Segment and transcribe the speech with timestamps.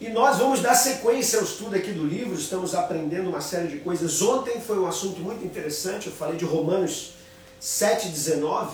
[0.00, 3.80] E nós vamos dar sequência ao estudo aqui do livro, estamos aprendendo uma série de
[3.80, 4.22] coisas.
[4.22, 7.12] Ontem foi um assunto muito interessante, eu falei de Romanos
[7.60, 8.70] 7,19,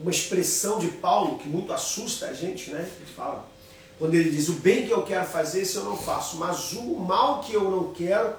[0.00, 2.80] uma expressão de Paulo que muito assusta a gente, né?
[2.80, 3.48] Ele fala,
[3.96, 6.82] quando ele diz, o bem que eu quero fazer, isso eu não faço, mas o
[6.96, 8.34] mal que eu não quero,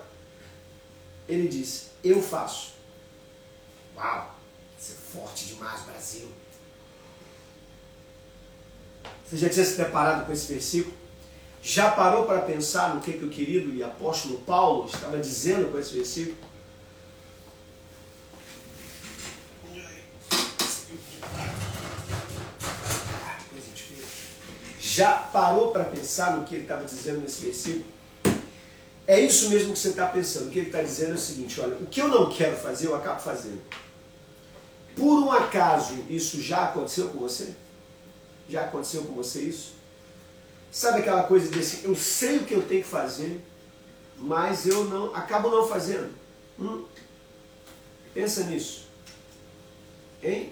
[1.30, 2.74] ele diz, eu faço.
[3.96, 4.36] Uau,
[4.78, 6.28] isso é forte demais, Brasil.
[9.26, 11.05] Você já tinha se deparado com esse versículo?
[11.68, 15.80] Já parou para pensar no que, que o querido e apóstolo Paulo estava dizendo com
[15.80, 16.38] esse versículo?
[24.80, 27.86] Já parou para pensar no que ele estava dizendo nesse versículo?
[29.08, 30.50] É isso mesmo que você está pensando.
[30.50, 32.86] O que ele está dizendo é o seguinte: olha, o que eu não quero fazer,
[32.86, 33.64] eu acabo fazendo.
[34.96, 37.56] Por um acaso, isso já aconteceu com você?
[38.48, 39.75] Já aconteceu com você isso?
[40.76, 43.40] Sabe aquela coisa desse, eu sei o que eu tenho que fazer,
[44.18, 46.14] mas eu não acabo não fazendo.
[46.60, 46.84] Hum?
[48.14, 48.86] Pensa nisso.
[50.22, 50.52] Hein?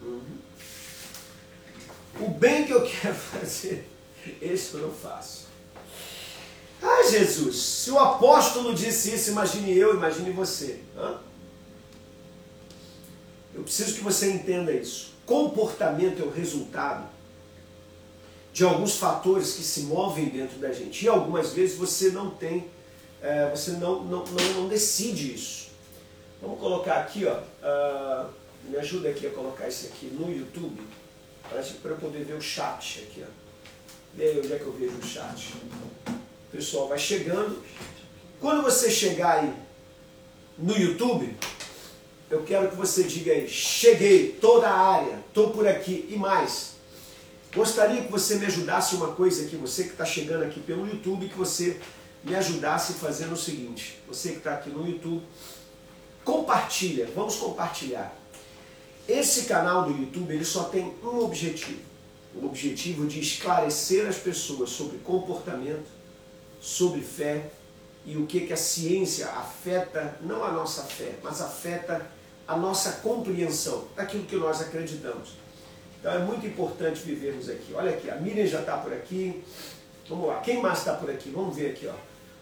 [0.00, 0.38] Uhum.
[2.22, 3.86] O bem que eu quero fazer,
[4.40, 5.48] esse eu não faço.
[6.80, 10.80] Ah, Jesus, se o apóstolo disse isso, imagine eu, imagine você.
[10.96, 11.20] Hã?
[13.54, 15.12] Eu preciso que você entenda isso.
[15.26, 17.12] Comportamento é o resultado
[18.52, 21.04] de alguns fatores que se movem dentro da gente.
[21.04, 22.68] E algumas vezes você não tem,
[23.22, 25.70] é, você não, não, não, não, decide isso.
[26.40, 28.28] Vamos colocar aqui, ó, uh,
[28.64, 30.82] me ajuda aqui a colocar isso aqui no YouTube,
[31.48, 33.24] para eu poder ver o chat aqui.
[33.26, 34.18] Ó.
[34.18, 35.54] E aí, onde é que eu vejo o chat?
[36.08, 37.62] O pessoal vai chegando.
[38.40, 39.54] Quando você chegar aí
[40.58, 41.34] no YouTube,
[42.28, 46.72] eu quero que você diga aí, cheguei, toda a área, estou por aqui e mais.
[47.54, 51.28] Gostaria que você me ajudasse uma coisa aqui, você que está chegando aqui pelo YouTube,
[51.28, 51.78] que você
[52.24, 55.22] me ajudasse fazendo o seguinte, você que está aqui no YouTube,
[56.24, 58.16] compartilha, vamos compartilhar.
[59.06, 61.80] Esse canal do YouTube ele só tem um objetivo,
[62.34, 65.90] o objetivo de esclarecer as pessoas sobre comportamento,
[66.58, 67.50] sobre fé
[68.06, 72.06] e o que, que a ciência afeta, não a nossa fé, mas afeta
[72.48, 75.41] a nossa compreensão daquilo que nós acreditamos.
[76.02, 77.72] Então é muito importante vivermos aqui.
[77.72, 79.40] Olha aqui, a Miriam já está por aqui.
[80.08, 81.30] Vamos lá, quem mais está por aqui?
[81.30, 81.94] Vamos ver aqui, ó.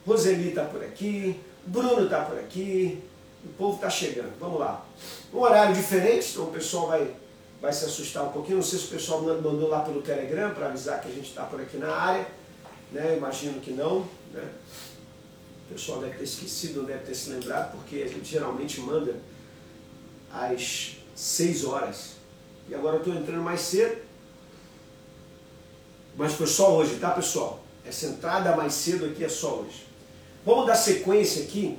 [0.06, 3.02] Roseli está por aqui, Bruno está por aqui,
[3.44, 4.32] o povo está chegando.
[4.40, 4.82] Vamos lá.
[5.30, 7.14] Um horário diferente, então o pessoal vai,
[7.60, 8.56] vai se assustar um pouquinho.
[8.56, 11.44] Não sei se o pessoal mandou lá pelo Telegram para avisar que a gente está
[11.44, 12.26] por aqui na área.
[12.90, 13.18] Né?
[13.18, 14.08] Imagino que não.
[14.32, 14.42] Né?
[15.68, 19.16] O pessoal deve ter esquecido, deve ter se lembrado, porque a gente geralmente manda
[20.32, 22.19] às 6 horas.
[22.70, 24.00] E agora eu estou entrando mais cedo.
[26.16, 27.62] Mas foi só hoje, tá pessoal?
[27.84, 29.86] Essa entrada mais cedo aqui é só hoje.
[30.46, 31.76] Vamos dar sequência aqui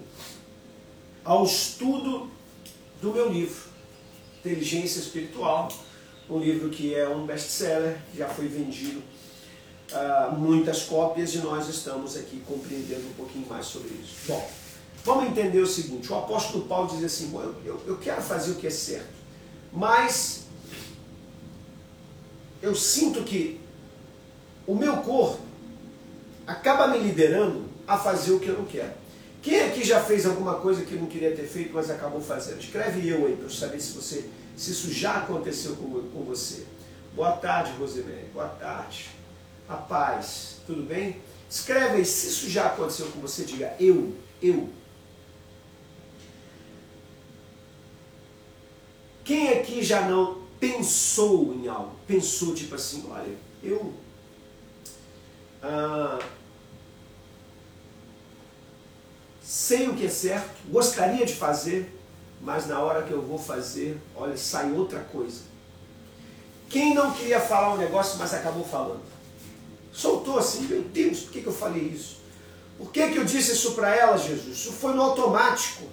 [1.24, 2.30] ao estudo
[3.02, 3.70] do meu livro,
[4.40, 5.70] Inteligência Espiritual,
[6.30, 9.02] um livro que é um best-seller, já foi vendido
[9.92, 14.16] uh, muitas cópias e nós estamos aqui compreendendo um pouquinho mais sobre isso.
[14.28, 14.50] Bom,
[15.04, 18.56] vamos entender o seguinte: o apóstolo Paulo diz assim, eu, eu, eu quero fazer o
[18.56, 19.14] que é certo,
[19.72, 20.41] mas
[22.62, 23.60] eu sinto que
[24.68, 25.42] o meu corpo
[26.46, 28.94] acaba me liderando a fazer o que eu não quero.
[29.42, 32.60] Quem aqui já fez alguma coisa que não queria ter feito, mas acabou fazendo?
[32.60, 36.66] Escreve eu aí para eu saber se, você, se isso já aconteceu com, com você.
[37.16, 38.28] Boa tarde, Rosemary.
[38.34, 39.10] Boa tarde.
[39.68, 40.58] A paz.
[40.68, 41.18] Tudo bem?
[41.50, 43.44] Escreve aí se isso já aconteceu com você.
[43.44, 44.70] Diga eu, eu.
[49.24, 53.92] Quem aqui já não pensou em algo, pensou tipo assim, olha, eu
[55.64, 56.20] ah,
[59.42, 62.00] sei o que é certo, gostaria de fazer,
[62.40, 65.42] mas na hora que eu vou fazer, olha, sai outra coisa.
[66.70, 69.04] Quem não queria falar um negócio, mas acabou falando?
[69.92, 72.18] Soltou assim, meu Deus, por que, que eu falei isso?
[72.78, 74.58] Por que, que eu disse isso para ela, Jesus?
[74.58, 75.84] Isso foi no automático.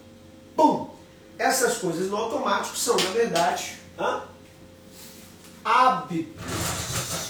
[0.55, 0.91] Bum!
[1.39, 4.23] Essas coisas no automático são, na verdade, hã?
[5.69, 6.49] Hábitos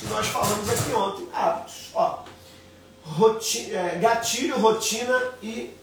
[0.09, 1.29] nós falamos aqui ontem.
[1.33, 1.91] Hábitos.
[1.95, 2.25] Ó,
[3.05, 5.75] rotina, é, gatilho, rotina e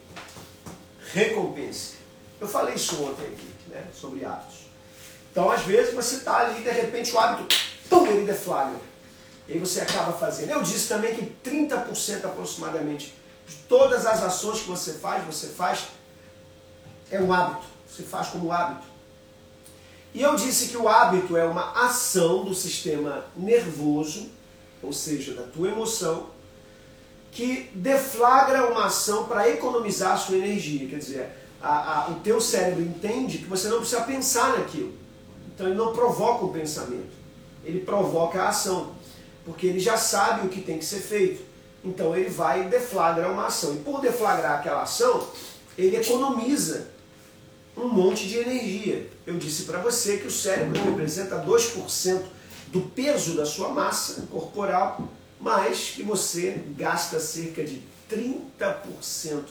[1.14, 1.96] recompensa.
[2.40, 4.66] Eu falei isso ontem aqui, né, sobre hábitos.
[5.32, 7.56] Então, às vezes, você está ali de repente o hábito,
[7.90, 8.80] pum, ele deflagra.
[9.48, 10.50] E aí você acaba fazendo.
[10.50, 13.14] Eu disse também que 30% aproximadamente
[13.48, 15.88] de todas as ações que você faz, você faz
[17.12, 17.66] é um hábito.
[17.88, 18.88] Você faz como hábito.
[20.16, 24.30] E eu disse que o hábito é uma ação do sistema nervoso,
[24.82, 26.28] ou seja, da tua emoção,
[27.34, 30.88] que deflagra uma ação para economizar a sua energia.
[30.88, 31.30] Quer dizer,
[31.62, 34.94] a, a, o teu cérebro entende que você não precisa pensar naquilo.
[35.54, 37.12] Então ele não provoca o pensamento,
[37.66, 38.92] ele provoca a ação,
[39.44, 41.44] porque ele já sabe o que tem que ser feito.
[41.84, 43.74] Então ele vai e deflagra uma ação.
[43.74, 45.28] E por deflagrar aquela ação,
[45.78, 46.95] ele economiza
[47.76, 49.10] um monte de energia.
[49.26, 52.22] Eu disse para você que o cérebro representa 2%
[52.68, 55.08] do peso da sua massa corporal,
[55.40, 58.42] mas que você gasta cerca de 30%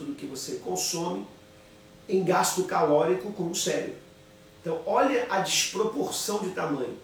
[0.00, 1.26] do que você consome
[2.08, 3.96] em gasto calórico com o cérebro.
[4.60, 6.96] Então, olha a desproporção de tamanho.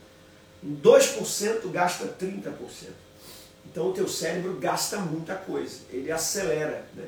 [0.65, 2.55] 2% gasta 30%.
[3.67, 5.81] Então, o teu cérebro gasta muita coisa.
[5.91, 7.07] Ele acelera, né?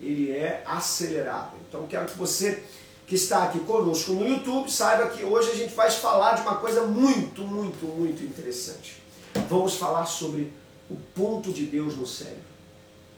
[0.00, 1.52] ele é acelerado.
[1.68, 2.62] Então, quero que você
[3.10, 6.54] que está aqui conosco no YouTube, saiba que hoje a gente vai falar de uma
[6.54, 9.02] coisa muito, muito, muito interessante.
[9.48, 10.52] Vamos falar sobre
[10.88, 12.44] o ponto de Deus no cérebro.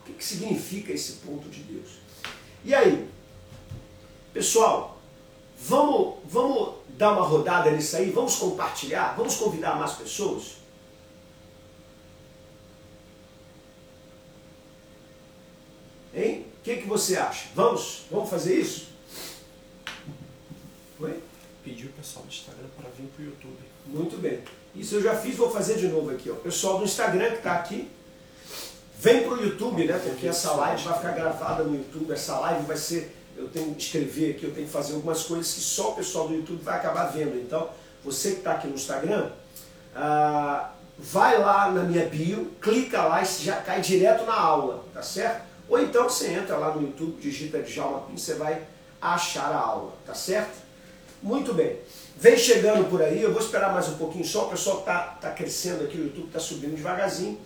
[0.00, 1.90] O que, que significa esse ponto de Deus?
[2.64, 3.06] E aí,
[4.32, 4.98] pessoal,
[5.58, 8.10] vamos, vamos dar uma rodada nisso aí?
[8.10, 9.14] Vamos compartilhar?
[9.14, 10.56] Vamos convidar mais pessoas?
[16.14, 16.46] Hein?
[16.60, 17.48] O que, que você acha?
[17.54, 18.04] Vamos?
[18.10, 18.91] Vamos fazer isso?
[21.02, 21.20] Oi?
[21.64, 23.58] Pediu o pessoal do Instagram para vir para o YouTube.
[23.86, 24.40] Muito bem.
[24.72, 26.30] Isso eu já fiz, vou fazer de novo aqui.
[26.30, 26.34] Ó.
[26.34, 27.90] Pessoal do Instagram que está aqui,
[29.00, 29.98] vem para o YouTube, né?
[29.98, 32.12] Porque essa live vai ficar gravada no YouTube.
[32.12, 33.16] Essa live vai ser.
[33.36, 36.28] Eu tenho que escrever aqui, eu tenho que fazer algumas coisas que só o pessoal
[36.28, 37.36] do YouTube vai acabar vendo.
[37.36, 37.70] Então,
[38.04, 39.30] você que está aqui no Instagram,
[39.96, 45.02] ah, vai lá na minha bio, clica lá e já cai direto na aula, tá
[45.02, 45.46] certo?
[45.68, 48.62] Ou então você entra lá no YouTube, digita Djalma Pim, você vai
[49.00, 50.71] achar a aula, tá certo?
[51.22, 51.76] Muito bem.
[52.18, 55.30] Vem chegando por aí, eu vou esperar mais um pouquinho só, o pessoal está tá
[55.30, 57.38] crescendo aqui, o YouTube está subindo devagarzinho.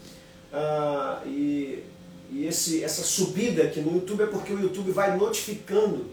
[0.52, 1.84] Ah, e
[2.30, 6.06] e esse, essa subida aqui no YouTube é porque o YouTube vai notificando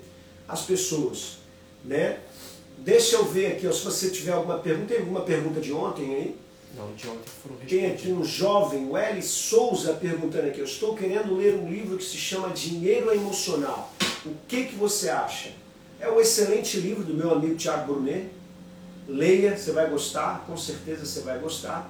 [0.47, 1.37] as pessoas.
[1.83, 2.19] Né?
[2.77, 4.93] Deixa eu ver aqui, ó, se você tiver alguma pergunta.
[4.93, 6.35] Tem alguma pergunta de ontem aí?
[6.75, 10.59] Não, de ontem foram Tem aqui um jovem, o Eli Souza, perguntando aqui.
[10.59, 13.91] Eu estou querendo ler um livro que se chama Dinheiro Emocional.
[14.25, 15.51] O que, que você acha?
[16.03, 18.27] É um excelente livro do meu amigo Tiago Brunet.
[19.07, 21.89] Leia, você vai gostar, com certeza você vai gostar.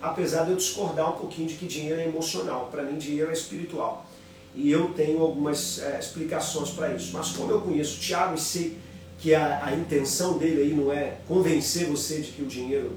[0.00, 3.32] Apesar de eu discordar um pouquinho de que dinheiro é emocional, para mim dinheiro é
[3.32, 4.06] espiritual.
[4.54, 7.10] E eu tenho algumas é, explicações para isso.
[7.12, 8.78] Mas como eu conheço o Tiago e sei
[9.18, 12.92] que a, a, intenção dele aí não é convencer você de que o dinheiro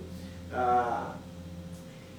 [0.53, 1.15] ah,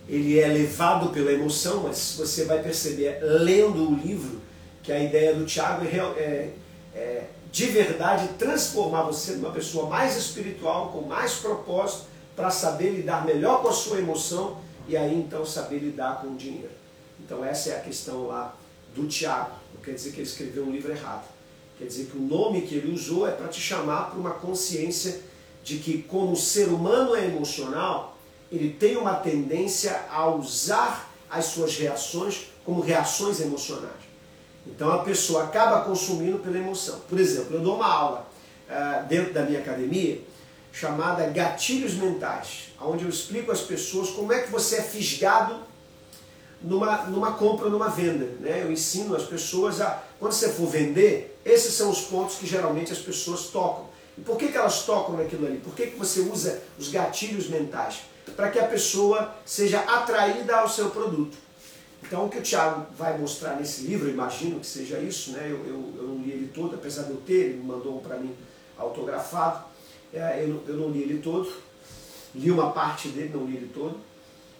[0.09, 4.41] ele é levado pela emoção, mas você vai perceber lendo o livro
[4.83, 6.50] que a ideia do Tiago é, é,
[6.93, 13.26] é de verdade transformar você numa pessoa mais espiritual, com mais propósito, para saber lidar
[13.26, 14.56] melhor com a sua emoção
[14.88, 16.72] e aí então saber lidar com o dinheiro.
[17.20, 18.56] Então essa é a questão lá
[18.94, 19.53] do Tiago.
[19.74, 21.29] Não quer dizer que ele escreveu um livro errado.
[21.79, 25.20] Quer dizer que o nome que ele usou é para te chamar para uma consciência
[25.62, 28.17] de que como o ser humano é emocional,
[28.50, 34.02] ele tem uma tendência a usar as suas reações como reações emocionais.
[34.66, 37.00] Então a pessoa acaba consumindo pela emoção.
[37.08, 38.28] Por exemplo, eu dou uma aula
[38.69, 40.20] uh, dentro da minha academia
[40.72, 45.60] chamada Gatilhos Mentais, onde eu explico às pessoas como é que você é fisgado
[46.62, 48.24] numa, numa compra, numa venda.
[48.40, 48.62] Né?
[48.62, 52.92] Eu ensino as pessoas a, quando você for vender, esses são os pontos que geralmente
[52.92, 53.86] as pessoas tocam.
[54.16, 55.58] E por que, que elas tocam naquilo ali?
[55.58, 58.02] Por que, que você usa os gatilhos mentais?
[58.36, 61.36] Para que a pessoa seja atraída ao seu produto.
[62.12, 65.46] Então, o que o Tiago vai mostrar nesse livro, imagino que seja isso, né?
[65.50, 68.19] eu, eu, eu não li ele todo, apesar de eu ter, ele mandou um para
[68.19, 68.36] mim
[68.76, 69.64] autografado,
[70.12, 71.50] é, eu, eu, não li ele todo,
[72.34, 73.98] li uma parte dele, não li ele todo,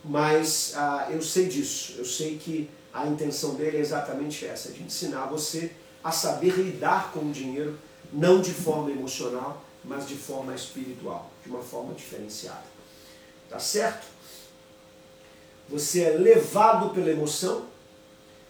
[0.03, 4.83] mas ah, eu sei disso, eu sei que a intenção dele é exatamente essa, de
[4.83, 7.79] ensinar você a saber lidar com o dinheiro,
[8.11, 12.65] não de forma emocional, mas de forma espiritual, de uma forma diferenciada.
[13.51, 14.07] Tá certo?
[15.73, 17.65] Você é levado pela emoção,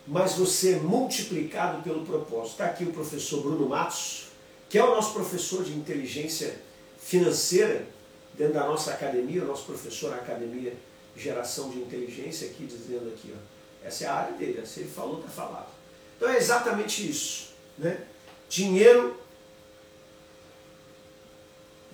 [0.09, 2.53] mas você é multiplicado pelo propósito.
[2.53, 4.27] Está aqui o professor Bruno Matos,
[4.69, 6.61] que é o nosso professor de inteligência
[6.99, 7.87] financeira
[8.35, 10.75] dentro da nossa academia, o nosso professor na academia
[11.17, 15.21] geração de inteligência aqui, dizendo aqui, ó, essa é a área dele, se ele falou,
[15.21, 15.69] está falado.
[16.17, 17.51] Então é exatamente isso.
[17.79, 18.05] Né?
[18.49, 19.17] Dinheiro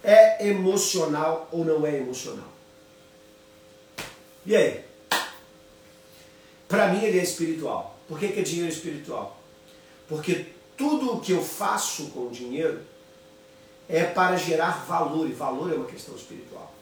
[0.02, 2.48] é emocional ou não é emocional?
[4.46, 4.87] E aí?
[6.68, 7.98] Para mim ele é espiritual.
[8.06, 9.40] Por que, que é dinheiro espiritual?
[10.06, 10.46] Porque
[10.76, 12.80] tudo o que eu faço com o dinheiro
[13.88, 16.72] é para gerar valor, e valor é uma questão espiritual.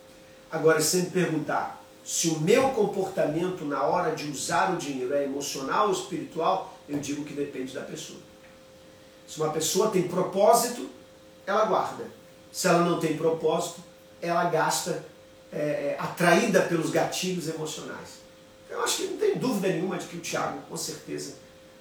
[0.50, 5.24] Agora, se me perguntar se o meu comportamento na hora de usar o dinheiro é
[5.24, 8.20] emocional ou espiritual, eu digo que depende da pessoa.
[9.26, 10.88] Se uma pessoa tem propósito,
[11.44, 12.04] ela guarda.
[12.52, 13.80] Se ela não tem propósito,
[14.22, 15.04] ela gasta
[15.52, 18.20] é, é, atraída pelos gatilhos emocionais.
[18.68, 21.34] Eu acho que não tem dúvida nenhuma de que o Tiago, com certeza,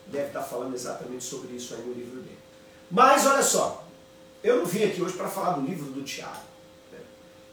[0.07, 2.37] deve estar falando exatamente sobre isso aí no livro dele.
[2.91, 3.85] Mas olha só,
[4.43, 6.43] eu não vim aqui hoje para falar do livro do Tiago.
[6.91, 6.99] Né?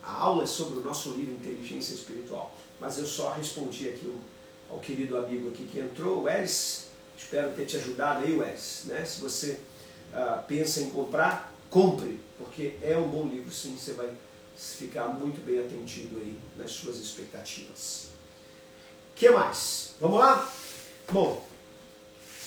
[0.03, 2.55] A aula é sobre o nosso livro Inteligência Espiritual.
[2.79, 4.12] Mas eu só respondi aqui
[4.69, 6.89] ao querido amigo aqui que entrou, o Eris.
[7.17, 8.83] Espero ter te ajudado aí, Wes.
[8.87, 9.05] Né?
[9.05, 9.61] Se você
[10.12, 13.77] uh, pensa em comprar, compre, porque é um bom livro, sim.
[13.77, 14.12] Você vai
[14.57, 18.12] ficar muito bem atendido aí nas suas expectativas.
[19.12, 19.95] O que mais?
[20.00, 20.50] Vamos lá?
[21.11, 21.45] Bom,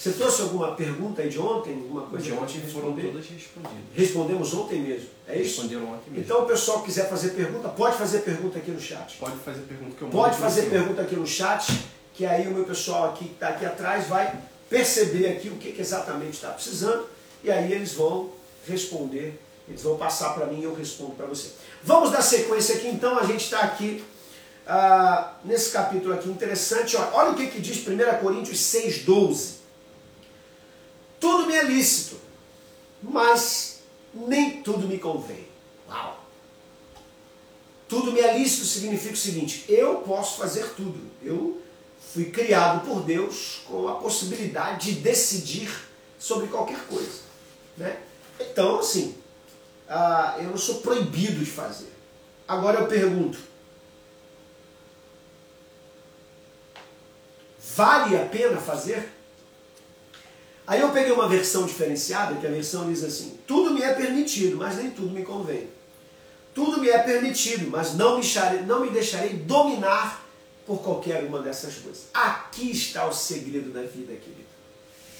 [0.06, 1.74] você trouxe alguma pergunta aí de ontem?
[1.74, 3.72] Alguma coisa de ontem foram todas respondidas.
[3.92, 5.62] Respondemos ontem mesmo, é isso?
[5.62, 6.24] Responderam ontem mesmo.
[6.24, 9.18] Então o pessoal que quiser fazer pergunta, pode fazer pergunta aqui no chat.
[9.18, 11.72] Pode fazer pergunta que eu Pode fazer pergunta aqui no chat,
[12.14, 14.32] que aí o meu pessoal aqui que está aqui atrás vai
[14.70, 17.08] perceber aqui o que, que exatamente está precisando
[17.44, 18.30] e aí eles vão
[18.68, 21.50] responder, eles vão passar para mim e eu respondo para você.
[21.84, 24.04] Vamos dar sequência aqui então, a gente está aqui
[24.68, 29.56] ah, nesse capítulo aqui interessante, olha, olha o que, que diz 1 Coríntios 6,12.
[31.20, 32.18] Tudo me é lícito,
[33.02, 33.82] mas
[34.14, 35.48] nem tudo me convém.
[35.88, 36.26] Uau!
[37.88, 41.62] Tudo me é lícito significa o seguinte, eu posso fazer tudo, eu
[42.14, 45.70] fui criado por Deus com a possibilidade de decidir
[46.18, 47.20] sobre qualquer coisa.
[47.78, 47.98] Né?
[48.40, 49.16] Então, assim,
[49.88, 51.94] ah, eu não sou proibido de fazer.
[52.48, 53.38] Agora eu pergunto:
[57.76, 59.12] vale a pena fazer?
[60.66, 64.58] Aí eu peguei uma versão diferenciada, que a versão diz assim: tudo me é permitido,
[64.58, 65.70] mas nem tudo me convém.
[66.54, 70.26] Tudo me é permitido, mas não me, deixarei, não me deixarei dominar
[70.66, 72.06] por qualquer uma dessas coisas.
[72.14, 74.46] Aqui está o segredo da vida, querido.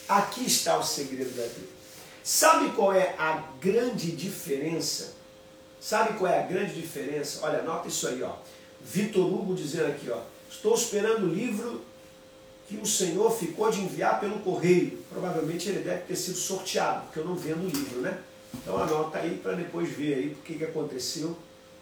[0.08, 1.76] Aqui está o segredo da vida.
[2.24, 5.14] Sabe qual é a grande diferença?
[5.80, 7.40] Sabe qual é a grande diferença?
[7.44, 8.34] Olha, nota isso aí, ó.
[8.82, 10.22] Vitor Hugo dizendo aqui, ó.
[10.50, 11.84] Estou esperando o livro
[12.68, 14.98] que o Senhor ficou de enviar pelo correio.
[15.10, 18.18] Provavelmente ele deve ter sido sorteado, porque eu não vendo o livro, né?
[18.54, 21.38] Então anota aí para depois ver aí o que, aconteceu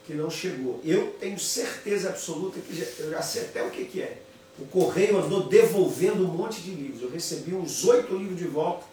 [0.06, 0.82] que não chegou.
[0.84, 4.22] Eu tenho certeza absoluta que já, eu já sei até o que, que é.
[4.60, 7.02] O correio andou devolvendo um monte de livros.
[7.02, 8.86] Eu recebi uns oito livros de volta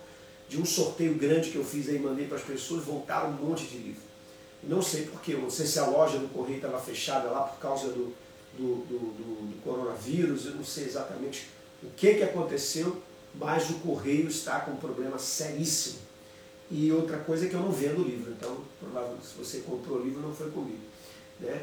[0.48, 3.66] de um sorteio grande que eu fiz aí, mandei para as pessoas, voltaram um monte
[3.66, 4.04] de livros.
[4.62, 7.88] Não sei porquê, não sei se a loja do correio estava fechada lá por causa
[7.88, 8.12] do,
[8.58, 11.46] do, do, do, do coronavírus, eu não sei exatamente
[11.82, 13.02] o que, que aconteceu,
[13.34, 15.98] mas o correio está com um problema seríssimo.
[16.70, 19.98] E outra coisa é que eu não vendo o livro, então provavelmente se você comprou
[19.98, 20.90] o livro não foi comigo
[21.40, 21.62] né?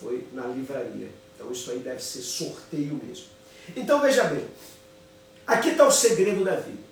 [0.00, 1.10] foi na livraria.
[1.34, 3.26] Então isso aí deve ser sorteio mesmo.
[3.76, 4.44] Então veja bem,
[5.46, 6.82] aqui está o segredo da vida.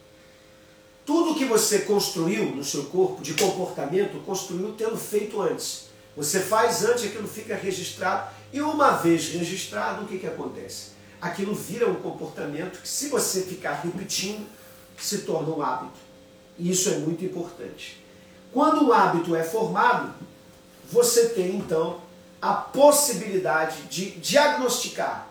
[1.05, 5.87] Tudo que você construiu no seu corpo de comportamento, construiu tendo feito antes.
[6.17, 10.90] Você faz antes, aquilo fica registrado, e uma vez registrado, o que, que acontece?
[11.21, 14.47] Aquilo vira um comportamento que, se você ficar repetindo,
[14.99, 15.99] se torna um hábito.
[16.59, 18.03] E isso é muito importante.
[18.53, 20.15] Quando um hábito é formado,
[20.91, 22.01] você tem então
[22.41, 25.31] a possibilidade de diagnosticar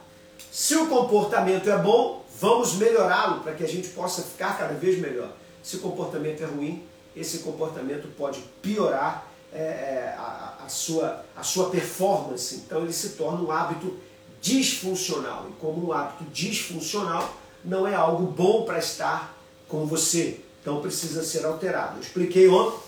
[0.52, 5.00] se o comportamento é bom, vamos melhorá-lo para que a gente possa ficar cada vez
[5.00, 5.32] melhor.
[5.62, 6.84] Se o comportamento é ruim,
[7.16, 12.56] esse comportamento pode piorar é, é a, a, sua, a sua performance.
[12.56, 13.96] Então ele se torna um hábito
[14.42, 15.48] disfuncional.
[15.50, 19.36] E como um hábito disfuncional, não é algo bom para estar
[19.68, 20.40] com você.
[20.62, 21.98] Então precisa ser alterado.
[21.98, 22.80] Eu expliquei ontem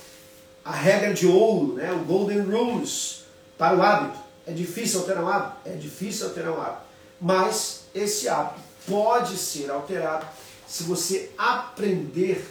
[0.64, 1.92] a regra de ouro, né?
[1.92, 3.24] o Golden Rules
[3.58, 4.20] para o hábito.
[4.46, 5.58] É difícil alterar um hábito?
[5.66, 6.82] É difícil alterar um hábito.
[7.20, 10.26] Mas esse hábito pode ser alterado
[10.68, 12.46] se você aprender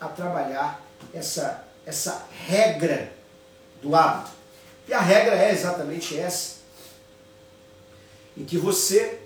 [0.00, 3.12] a trabalhar essa, essa regra
[3.80, 4.30] do hábito.
[4.88, 6.61] E a regra é exatamente essa.
[8.36, 9.20] Em que você,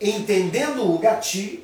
[0.00, 1.62] entendendo o gatilho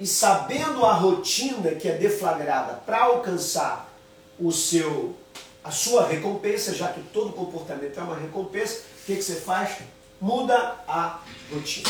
[0.00, 3.92] e sabendo a rotina que é deflagrada para alcançar
[4.38, 5.16] o seu
[5.62, 9.78] a sua recompensa, já que todo comportamento é uma recompensa, o que, que você faz?
[10.24, 11.20] muda a
[11.52, 11.88] rotina.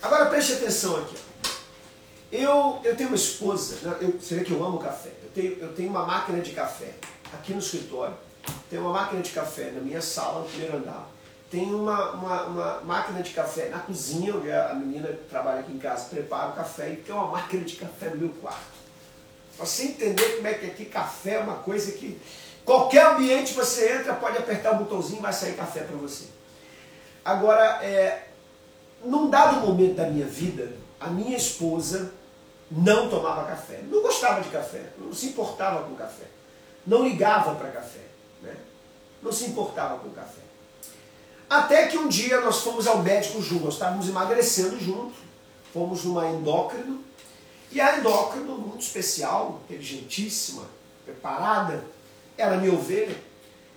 [0.00, 1.16] Agora preste atenção aqui.
[2.30, 5.10] Eu, eu tenho uma esposa, né, eu, você vê que eu amo café.
[5.22, 6.94] Eu tenho, eu tenho uma máquina de café
[7.32, 8.14] aqui no escritório.
[8.70, 11.08] Tem uma máquina de café na minha sala, no primeiro andar.
[11.50, 15.72] Tem uma, uma, uma, máquina de café na cozinha, onde a menina que trabalha aqui
[15.72, 18.76] em casa prepara o café, e tem uma máquina de café no meu quarto.
[19.56, 22.20] Para você entender como é que aqui café é uma coisa que
[22.64, 26.26] qualquer ambiente você entra, pode apertar o botãozinho e vai sair café para você.
[27.24, 28.26] Agora, é,
[29.04, 32.12] num dado momento da minha vida, a minha esposa
[32.70, 33.80] não tomava café.
[33.88, 36.24] Não gostava de café, não se importava com café.
[36.86, 38.00] Não ligava para café.
[38.42, 38.54] Né?
[39.22, 40.45] Não se importava com café.
[41.48, 45.14] Até que um dia nós fomos ao médico juntos, nós estávamos emagrecendo junto,
[45.72, 47.04] fomos numa endócrino,
[47.70, 50.64] e a endócrino, muito especial, inteligentíssima,
[51.04, 51.84] preparada,
[52.36, 53.16] ela é minha ovelha,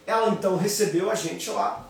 [0.05, 1.87] ela então recebeu a gente lá,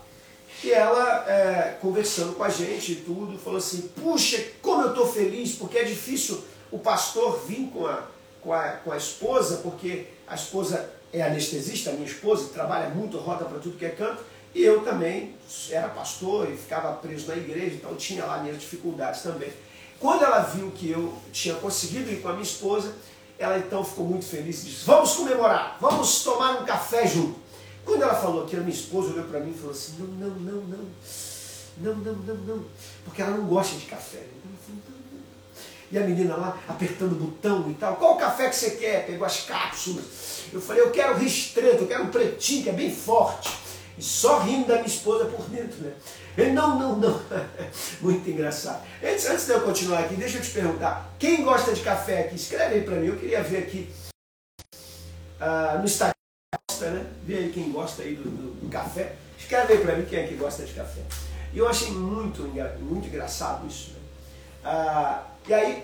[0.64, 5.08] e ela, é, conversando com a gente e tudo, falou assim, puxa, como eu estou
[5.08, 8.04] feliz, porque é difícil o pastor vir com a,
[8.42, 13.18] com, a, com a esposa, porque a esposa é anestesista, a minha esposa, trabalha muito,
[13.18, 14.22] roda para tudo que é canto,
[14.54, 15.36] e eu também
[15.70, 19.52] era pastor e ficava preso na igreja, então tinha lá minhas dificuldades também.
[20.00, 22.94] Quando ela viu que eu tinha conseguido ir com a minha esposa,
[23.38, 27.40] ela então ficou muito feliz e disse: Vamos comemorar, vamos tomar um café junto.
[27.86, 30.36] Quando ela falou que a minha esposa olhou para mim e falou assim: Não, não,
[30.36, 30.86] não, não,
[31.78, 32.66] não, não, não, não,
[33.06, 34.24] porque ela não gosta de café.
[34.68, 35.00] Então.
[35.92, 39.06] E a menina lá apertando o botão e tal: Qual café que você quer?
[39.06, 40.06] Pegou as cápsulas.
[40.54, 43.50] Eu falei: Eu quero ristreto, eu quero um pretinho que é bem forte.
[44.00, 45.94] Só rindo da minha esposa por dentro, né?
[46.38, 47.22] Ele, não, não, não.
[48.02, 48.82] Muito engraçado.
[49.04, 51.14] Antes, antes de eu continuar aqui, deixa eu te perguntar.
[51.20, 52.36] Quem gosta de café aqui?
[52.36, 53.08] Escreve aí para mim.
[53.08, 53.90] Eu queria ver aqui
[55.42, 56.14] uh, no Instagram,
[56.82, 57.06] né?
[57.26, 59.16] Vê aí quem gosta aí do, do, do café.
[59.38, 61.02] Escreve aí para mim quem é que gosta de café.
[61.52, 62.44] E eu achei muito,
[62.80, 63.92] muito engraçado isso.
[63.92, 64.00] Né?
[64.72, 65.84] Uh, e aí,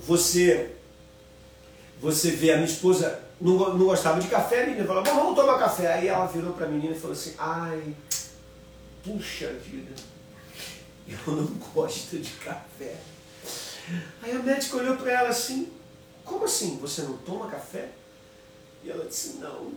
[0.00, 0.70] você,
[2.00, 5.34] você vê a minha esposa não, não gostava de café, a menina falou, Bom, vamos
[5.34, 5.92] tomar café.
[5.92, 7.94] Aí ela virou para a menina e falou assim, ai,
[9.02, 9.94] puxa vida,
[11.08, 12.96] eu não gosto de café.
[14.22, 15.70] Aí a médica olhou para ela assim,
[16.24, 17.90] como assim, você não toma café?
[18.82, 19.72] E ela disse, não,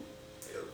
[0.53, 0.67] eu...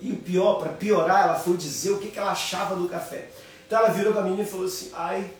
[0.00, 3.28] E o pior, para piorar, ela foi dizer o que, que ela achava do café.
[3.66, 5.30] Então ela virou para a menina e falou assim, ai,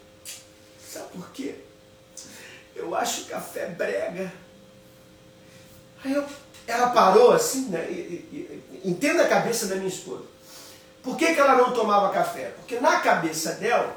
[0.79, 1.57] sabe por quê?
[2.75, 4.44] Eu acho café brega.
[6.05, 6.25] Aí eu,
[6.67, 7.87] ela parou assim, né?
[7.89, 10.25] E, e, e, entenda a cabeça da minha esposa.
[11.03, 12.53] Por que, que ela não tomava café?
[12.57, 13.95] Porque na cabeça dela,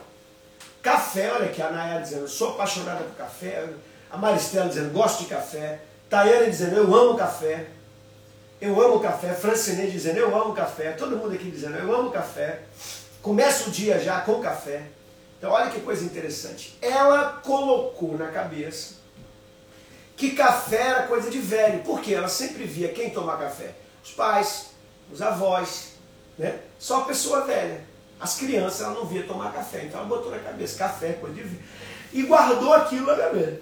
[0.81, 3.67] café, olha aqui, a Nayara dizendo, eu sou apaixonada por café,
[4.09, 7.67] a Maristela dizendo, gosto de café, Tayane dizendo, eu amo café,
[8.59, 12.61] eu amo café, Francinei dizendo, eu amo café, todo mundo aqui dizendo, eu amo café,
[13.21, 14.83] começa o dia já com café.
[15.37, 16.77] Então olha que coisa interessante.
[16.81, 18.95] Ela colocou na cabeça
[20.17, 21.83] que café era coisa de velho.
[21.83, 23.75] porque Ela sempre via quem tomar café?
[24.03, 24.71] Os pais,
[25.11, 25.93] os avós,
[26.37, 26.59] né?
[26.79, 27.85] Só a pessoa velha.
[28.19, 29.83] As crianças ela não via tomar café.
[29.85, 31.63] Então ela botou na cabeça, café é coisa de velho.
[32.11, 33.59] E guardou aquilo na cabeça.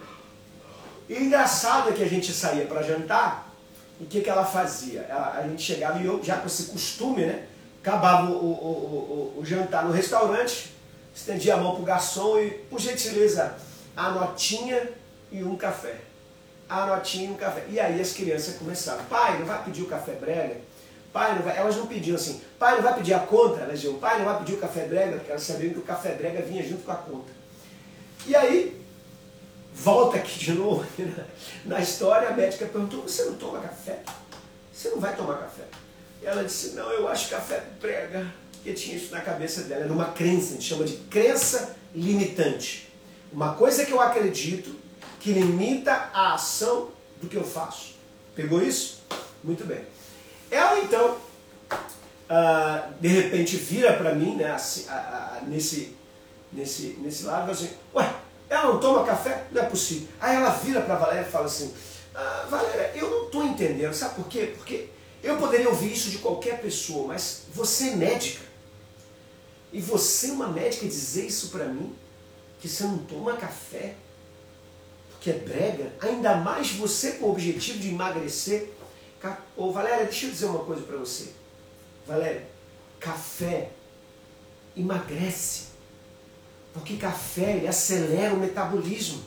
[1.09, 3.51] E engraçado é que a gente saía para jantar,
[3.99, 5.01] e o que, que ela fazia?
[5.01, 7.47] Ela, a gente chegava e eu, já com esse costume, né?
[7.81, 10.73] Acabava o, o, o, o jantar no restaurante,
[11.13, 13.55] estendia a mão para o garçom e, por gentileza,
[13.95, 14.89] a notinha
[15.31, 15.95] e um café
[16.69, 17.65] a notinha e um café.
[17.69, 20.57] E aí as crianças começaram, pai, não vai pedir o café brega?
[21.13, 21.57] Pai, não vai...
[21.57, 23.61] Elas não pediam assim, pai, não vai pedir a conta?
[23.61, 25.17] Elas diziam, pai, não vai pedir o café brega?
[25.17, 27.31] Porque elas sabiam que o café brega vinha junto com a conta.
[28.27, 28.81] E aí,
[29.73, 30.85] volta aqui de novo,
[31.65, 33.99] na história, a médica perguntou, você não toma café?
[34.73, 35.63] Você não vai tomar café?
[36.21, 38.25] E ela disse, não, eu acho café brega.
[38.53, 42.91] Porque tinha isso na cabeça dela, era uma crença, a gente chama de crença limitante.
[43.31, 44.75] Uma coisa que eu acredito
[45.25, 47.95] que limita a ação do que eu faço.
[48.35, 49.01] Pegou isso?
[49.43, 49.83] Muito bem.
[50.51, 51.17] Ela então,
[52.29, 54.55] uh, de repente, vira para mim, né,
[55.47, 55.97] nesse,
[56.53, 58.07] nesse, nesse lado, assim, ué,
[58.47, 59.47] ela não toma café?
[59.51, 60.09] Não é possível.
[60.21, 61.73] Aí ela vira para Valéria e fala assim,
[62.13, 64.53] ah, Valéria, eu não estou entendendo, sabe por quê?
[64.55, 64.89] Porque
[65.23, 68.45] eu poderia ouvir isso de qualquer pessoa, mas você é médica.
[69.73, 71.95] E você, uma médica, dizer isso para mim,
[72.59, 73.95] que você não toma café,
[75.25, 78.69] que é brega, ainda mais você com o objetivo de emagrecer.
[79.57, 81.31] Ô Valéria, deixa eu dizer uma coisa para você.
[82.05, 82.47] Valéria,
[82.99, 83.71] café
[84.77, 85.69] emagrece.
[86.75, 89.23] Porque café ele acelera o metabolismo.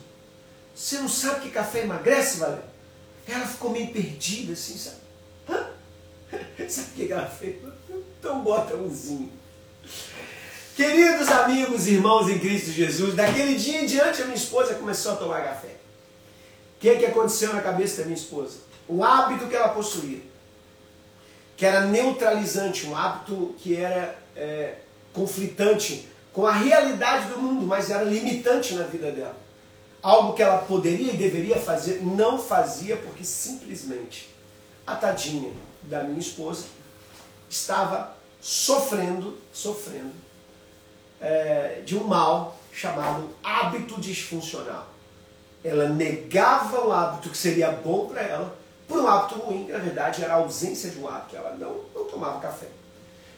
[0.73, 2.63] Você não sabe que café emagrece, Valéria?
[3.27, 5.01] Ela ficou meio perdida assim, sabe?
[5.49, 5.69] Hã?
[6.69, 7.57] Sabe o que ela fez?
[8.17, 9.29] Então bota umzinho.
[10.77, 15.15] Queridos amigos, irmãos em Cristo Jesus, daquele dia em diante a minha esposa começou a
[15.17, 15.78] tomar café.
[16.79, 18.59] O que, que aconteceu na cabeça da minha esposa?
[18.87, 20.21] O hábito que ela possuía,
[21.57, 24.75] que era neutralizante, um hábito que era é,
[25.11, 29.35] conflitante com a realidade do mundo, mas era limitante na vida dela.
[30.01, 34.33] Algo que ela poderia e deveria fazer, não fazia porque simplesmente
[34.87, 36.67] a tadinha da minha esposa
[37.49, 40.13] estava sofrendo, sofrendo
[41.19, 44.88] é, de um mal chamado hábito disfuncional.
[45.63, 48.55] Ela negava o hábito que seria bom para ela
[48.87, 51.35] por um hábito ruim, que na verdade era a ausência de um hábito.
[51.35, 52.67] Ela não, não tomava café.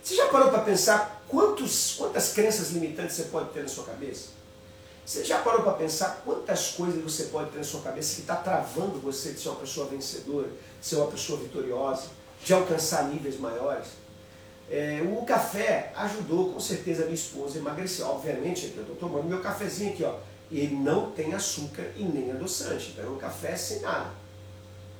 [0.03, 4.29] Você já parou para pensar quantos, quantas crenças limitantes você pode ter na sua cabeça?
[5.05, 8.35] Você já parou para pensar quantas coisas você pode ter na sua cabeça que está
[8.35, 12.03] travando você de ser uma pessoa vencedora, de ser uma pessoa vitoriosa,
[12.43, 13.87] de alcançar níveis maiores?
[14.69, 18.07] É, o café ajudou com certeza a minha esposa a emagrecer.
[18.07, 20.15] Obviamente, eu estou tomando meu cafezinho aqui, ó.
[20.51, 22.91] E ele não tem açúcar e nem adoçante.
[22.91, 24.11] Então é um café sem nada.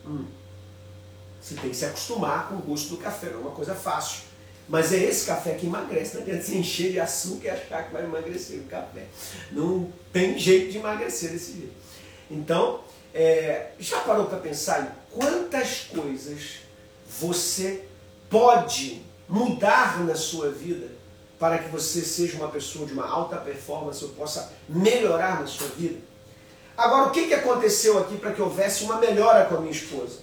[0.05, 0.25] Hum.
[1.41, 4.21] Você tem que se acostumar com o gosto do café, não é uma coisa fácil.
[4.69, 6.15] Mas é esse café que emagrece.
[6.15, 9.05] Não adianta você encher de açúcar e achar que vai emagrecer o café.
[9.51, 11.73] Não tem jeito de emagrecer desse jeito.
[12.29, 12.81] Então,
[13.13, 16.59] é, já parou para pensar em quantas coisas
[17.19, 17.83] você
[18.29, 20.87] pode mudar na sua vida
[21.41, 25.69] para que você seja uma pessoa de uma alta performance ou possa melhorar na sua
[25.69, 25.99] vida?
[26.77, 30.19] Agora, o que, que aconteceu aqui para que houvesse uma melhora com a minha esposa?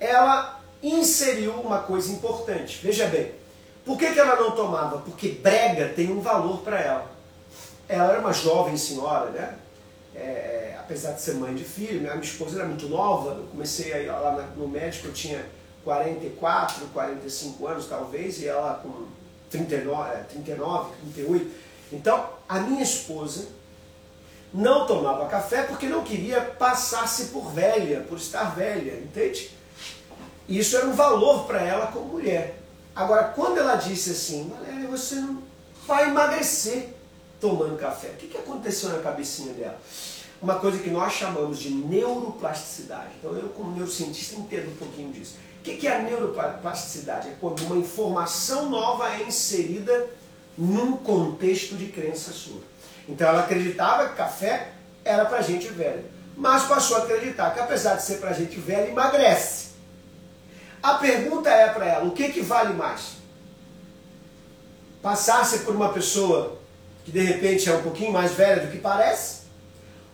[0.00, 2.80] Ela inseriu uma coisa importante.
[2.82, 3.32] Veja bem,
[3.84, 4.96] por que, que ela não tomava?
[5.02, 7.10] Porque brega tem um valor para ela.
[7.86, 9.58] Ela era uma jovem senhora, né?
[10.14, 13.98] É, apesar de ser mãe de filho, minha esposa era muito nova, eu comecei a
[13.98, 15.44] ir lá no médico, eu tinha
[15.84, 19.17] 44, 45 anos talvez, e ela com
[19.50, 21.50] 39, 39 38.
[21.92, 23.48] Então, a minha esposa
[24.52, 29.50] não tomava café porque não queria passar-se por velha, por estar velha, entende?
[30.48, 32.58] Isso era um valor para ela como mulher.
[32.94, 35.42] Agora, quando ela disse assim, Valéria, você não
[35.86, 36.94] vai emagrecer
[37.40, 39.78] tomando café, o que, que aconteceu na cabecinha dela?
[40.40, 43.10] Uma coisa que nós chamamos de neuroplasticidade.
[43.18, 45.34] Então, eu, como neurocientista, entendo um pouquinho disso
[45.74, 47.28] o que é a neuroplasticidade?
[47.28, 50.06] É quando uma informação nova é inserida
[50.56, 52.60] num contexto de crença sua.
[53.08, 54.72] Então ela acreditava que café
[55.04, 56.04] era para gente velha,
[56.36, 59.68] mas passou a acreditar que apesar de ser para gente velha, emagrece.
[60.82, 63.16] A pergunta é para ela, o que, que vale mais?
[65.02, 66.58] Passar-se por uma pessoa
[67.04, 69.38] que de repente é um pouquinho mais velha do que parece?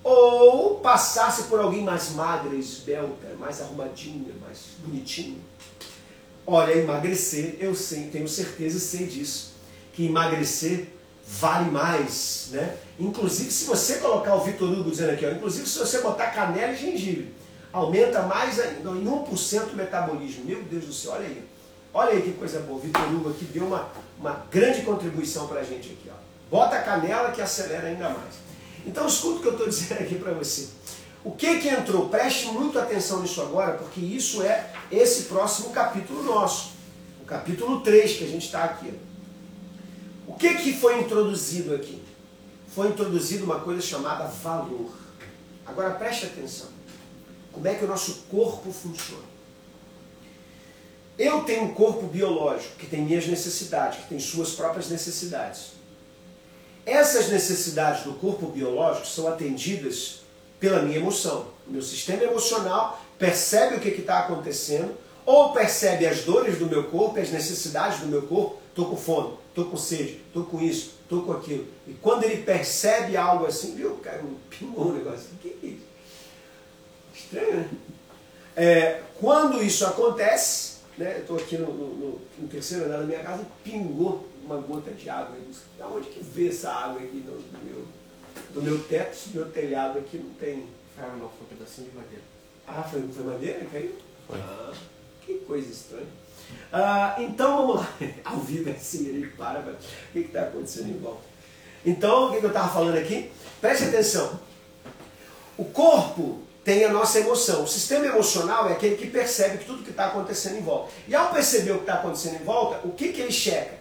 [0.05, 5.39] ou passasse por alguém mais magra, esbelta, mais arrumadinha, mais bonitinha.
[6.47, 9.55] Olha, emagrecer, eu sei, tenho certeza, sei disso,
[9.95, 10.89] que emagrecer
[11.27, 12.77] vale mais, né?
[13.01, 16.73] Inclusive, se você colocar o Vitor Hugo dizendo aqui, ó, inclusive se você botar canela
[16.73, 17.35] e gengibre,
[17.73, 20.45] aumenta mais ainda, em 1% o metabolismo.
[20.45, 21.43] Meu Deus do céu, olha aí.
[21.93, 22.79] Olha aí que coisa boa.
[22.79, 26.11] Vitor Hugo aqui deu uma, uma grande contribuição para a gente aqui.
[26.11, 26.15] Ó.
[26.51, 28.35] Bota a canela que acelera ainda mais.
[28.87, 30.69] Então escuta o que eu estou dizendo aqui para você.
[31.25, 32.09] O que que entrou?
[32.11, 36.73] Preste muito atenção nisso agora, porque isso é esse próximo capítulo nosso.
[37.23, 38.93] O capítulo 3 que a gente está aqui.
[40.27, 42.03] O que que foi introduzido aqui?
[42.69, 44.93] Foi introduzido uma coisa chamada valor.
[45.67, 46.69] Agora preste atenção.
[47.53, 49.23] Como é que o nosso corpo funciona?
[51.17, 55.75] Eu tenho um corpo biológico que tem minhas necessidades, que tem suas próprias necessidades.
[56.85, 60.21] Essas necessidades do corpo biológico são atendidas
[60.59, 61.47] pela minha emoção.
[61.67, 64.95] Meu sistema emocional percebe o que está acontecendo,
[65.27, 68.61] ou percebe as dores do meu corpo, as necessidades do meu corpo.
[68.69, 71.67] Estou com fome, estou com sede, estou com isso, estou com aquilo.
[71.87, 75.29] E quando ele percebe algo assim, viu, cara, pingou um negócio.
[75.33, 75.83] O que é isso?
[77.15, 77.69] Estranho, né?
[78.57, 83.21] É, quando isso acontece, né, eu estou aqui no, no, no, terceiro andar da minha
[83.21, 85.37] casa, pingou uma gota de água.
[85.79, 87.85] Da onde que vê essa água aqui no, no meu,
[88.55, 90.67] no meu teto, no meu telhado aqui não tem.
[90.99, 92.34] Ah, não, foi um pedacinho de madeira.
[92.67, 93.95] Ah, foi, foi madeira que caiu?
[94.27, 94.39] Foi.
[94.39, 94.73] Ah,
[95.25, 96.07] que coisa estranha.
[96.73, 97.89] Ah, então vamos lá.
[98.25, 101.23] Ao vivo é assim, ele para, mas o que está acontecendo em volta?
[101.85, 103.31] Então, o que, que eu estava falando aqui?
[103.61, 104.41] Preste atenção.
[105.57, 107.63] O corpo tem a nossa emoção.
[107.63, 110.91] O sistema emocional é aquele que percebe que tudo que está acontecendo em volta.
[111.07, 113.75] E ao perceber o que está acontecendo em volta, o que, que ele checa?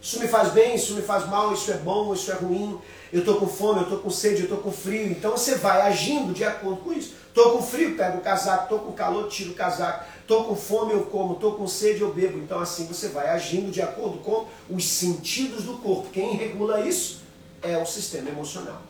[0.00, 2.80] Isso me faz bem, isso me faz mal, isso é bom, isso é ruim.
[3.12, 5.10] Eu estou com fome, eu estou com sede, eu estou com frio.
[5.10, 7.14] Então você vai agindo de acordo com isso.
[7.28, 8.64] Estou com frio, pego o casaco.
[8.64, 10.04] Estou com calor, tiro o casaco.
[10.20, 11.34] Estou com fome, eu como.
[11.34, 12.38] Estou com sede, eu bebo.
[12.38, 16.10] Então assim você vai agindo de acordo com os sentidos do corpo.
[16.10, 17.22] Quem regula isso
[17.62, 18.82] é o sistema emocional.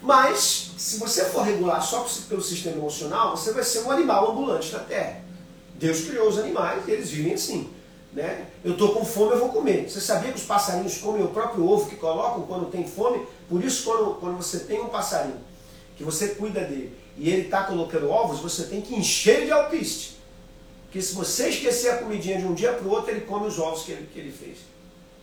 [0.00, 4.72] Mas, se você for regular só pelo sistema emocional, você vai ser um animal ambulante
[4.72, 5.20] na Terra.
[5.74, 7.70] Deus criou os animais e eles vivem assim.
[8.12, 8.46] Né?
[8.64, 9.88] Eu estou com fome, eu vou comer.
[9.88, 13.24] Você sabia que os passarinhos comem o próprio ovo que colocam quando tem fome?
[13.48, 15.40] Por isso, quando, quando você tem um passarinho,
[15.96, 20.18] que você cuida dele, e ele está colocando ovos, você tem que encher de alpiste.
[20.84, 23.58] Porque se você esquecer a comidinha de um dia para o outro, ele come os
[23.58, 24.58] ovos que ele, que ele fez.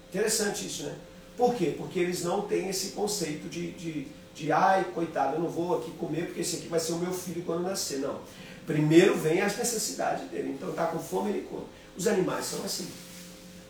[0.10, 0.96] Interessante isso, né?
[1.38, 1.74] Por quê?
[1.78, 5.92] Porque eles não têm esse conceito de, de, de ai, coitado, eu não vou aqui
[5.92, 8.00] comer porque esse aqui vai ser o meu filho quando nascer.
[8.00, 8.20] Não.
[8.66, 10.52] Primeiro vem as necessidades dele.
[10.56, 11.66] Então está com fome, ele come.
[11.98, 12.88] Os animais são assim.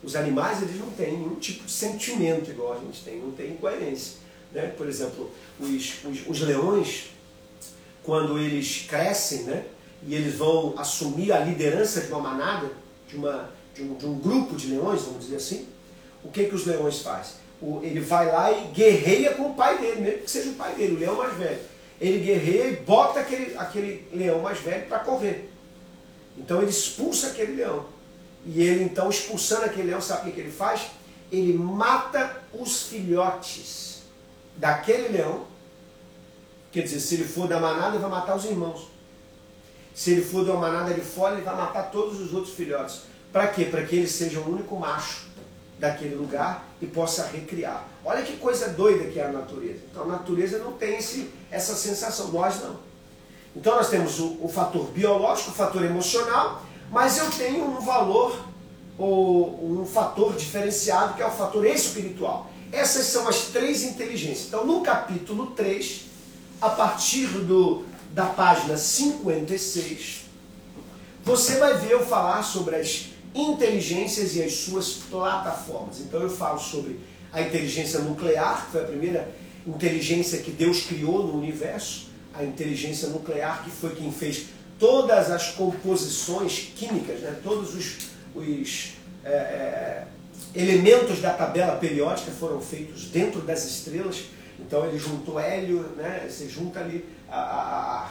[0.03, 3.51] Os animais eles não têm nenhum tipo de sentimento igual a gente tem, não tem
[3.51, 4.17] incoerência.
[4.55, 4.73] Né?
[4.77, 5.69] Por exemplo, os,
[6.05, 7.09] os, os leões,
[8.03, 9.65] quando eles crescem, né?
[10.07, 12.71] e eles vão assumir a liderança de uma manada,
[13.05, 15.67] de, uma, de, um, de um grupo de leões, vamos dizer assim,
[16.23, 17.33] o que, que os leões fazem?
[17.61, 20.73] O, ele vai lá e guerreia com o pai dele, mesmo que seja o pai
[20.75, 21.59] dele, o leão mais velho.
[21.99, 25.49] Ele guerreia e bota aquele, aquele leão mais velho para correr.
[26.37, 27.85] Então ele expulsa aquele leão.
[28.45, 30.87] E ele então, expulsando aquele leão, sabe o que ele faz?
[31.31, 33.95] Ele mata os filhotes
[34.57, 35.45] daquele leão.
[36.71, 38.87] Quer dizer, se ele for da manada, ele vai matar os irmãos.
[39.93, 43.03] Se ele for de uma manada de fora, ele vai matar todos os outros filhotes.
[43.31, 43.65] Para quê?
[43.65, 45.25] Para que ele seja o único macho
[45.79, 47.87] daquele lugar e possa recriar.
[48.03, 49.79] Olha que coisa doida que é a natureza.
[49.89, 52.77] Então a natureza não tem esse, essa sensação, nós não.
[53.55, 58.37] Então nós temos o, o fator biológico, o fator emocional, mas eu tenho um valor,
[58.97, 62.49] ou um fator diferenciado, que é o fator espiritual.
[62.75, 64.47] Essas são as três inteligências.
[64.47, 66.01] Então no capítulo 3,
[66.61, 70.25] a partir do, da página 56,
[71.23, 76.01] você vai ver eu falar sobre as inteligências e as suas plataformas.
[76.01, 76.99] Então eu falo sobre
[77.31, 79.31] a inteligência nuclear, que foi a primeira
[79.65, 85.51] inteligência que Deus criou no universo, a inteligência nuclear que foi quem fez todas as
[85.51, 87.39] composições químicas, né?
[87.41, 87.97] todos os,
[88.35, 90.07] os é, é,
[90.55, 94.23] elementos da tabela periódica foram feitos dentro das estrelas.
[94.57, 96.27] Então ele juntou hélio, né?
[96.29, 98.09] você junta ali a, a, a,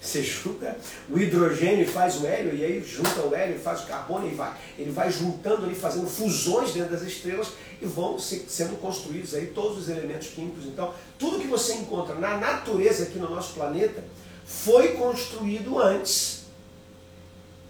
[0.00, 0.76] você junta
[1.08, 4.26] o hidrogênio e faz o hélio, e aí junta o hélio e faz o carbono
[4.26, 4.52] e vai.
[4.78, 7.48] Ele vai juntando ali, fazendo fusões dentro das estrelas
[7.80, 10.64] e vão se, sendo construídos aí todos os elementos químicos.
[10.64, 14.02] Então, tudo que você encontra na natureza aqui no nosso planeta
[14.44, 16.40] foi construído antes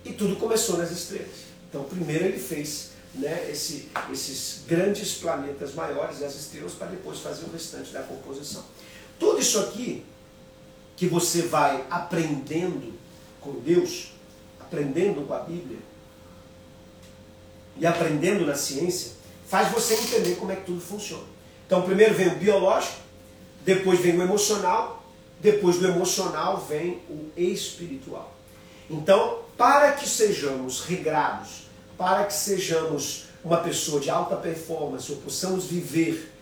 [0.05, 1.51] e tudo começou nas estrelas.
[1.69, 7.45] Então, primeiro ele fez né, esse, esses grandes planetas maiores, as estrelas, para depois fazer
[7.45, 8.65] o restante da composição.
[9.19, 10.05] Tudo isso aqui
[10.97, 12.95] que você vai aprendendo
[13.41, 14.13] com Deus,
[14.61, 15.79] aprendendo com a Bíblia
[17.77, 19.13] e aprendendo na ciência,
[19.47, 21.25] faz você entender como é que tudo funciona.
[21.67, 22.97] Então, primeiro vem o biológico,
[23.65, 25.03] depois vem o emocional,
[25.41, 28.35] depois do emocional vem o espiritual.
[28.89, 31.70] Então, para que sejamos regrados,
[32.01, 36.33] para que sejamos uma pessoa de alta performance ou possamos viver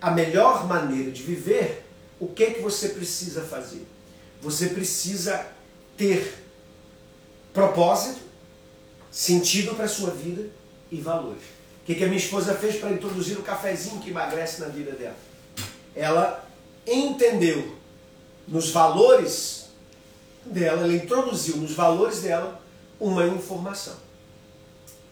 [0.00, 1.84] a melhor maneira de viver,
[2.18, 3.86] o que é que você precisa fazer?
[4.40, 5.46] Você precisa
[5.94, 6.42] ter
[7.52, 8.18] propósito,
[9.10, 10.48] sentido para a sua vida
[10.90, 11.42] e valores.
[11.82, 14.92] O que, que a minha esposa fez para introduzir o cafezinho que emagrece na vida
[14.92, 15.16] dela?
[15.94, 16.48] Ela
[16.86, 17.76] entendeu
[18.48, 19.66] nos valores
[20.46, 22.58] dela, ela introduziu nos valores dela
[22.98, 24.03] uma informação.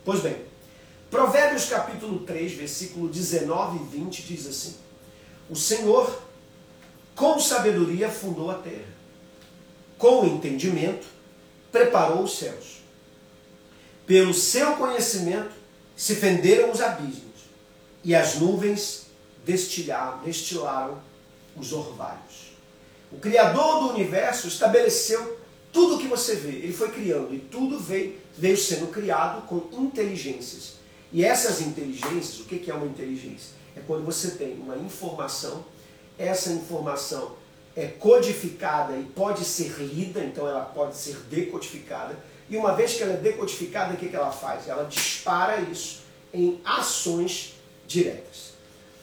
[0.05, 0.37] Pois bem,
[1.11, 4.77] Provérbios capítulo 3, versículo 19 e 20 diz assim:
[5.49, 6.23] O Senhor,
[7.15, 8.93] com sabedoria, fundou a terra
[10.03, 11.07] com entendimento,
[11.71, 12.83] preparou os céus.
[14.05, 15.53] Pelo seu conhecimento
[15.97, 17.23] se fenderam os abismos,
[18.03, 19.07] e as nuvens
[19.45, 21.01] destilaram, destilaram
[21.57, 22.51] os orvalhos.
[23.13, 25.39] O Criador do universo estabeleceu
[25.73, 26.49] tudo o que você vê.
[26.49, 30.75] Ele foi criando, e tudo veio, veio sendo criado com inteligências.
[31.13, 33.51] E essas inteligências, o que é uma inteligência?
[33.77, 35.65] É quando você tem uma informação,
[36.19, 37.37] essa informação
[37.77, 42.17] é codificada e pode ser lida, então ela pode ser decodificada.
[42.49, 44.69] E uma vez que ela é decodificada, o que, ela faz?
[44.69, 47.55] Ela dispara isso em ações
[47.87, 48.53] diretas.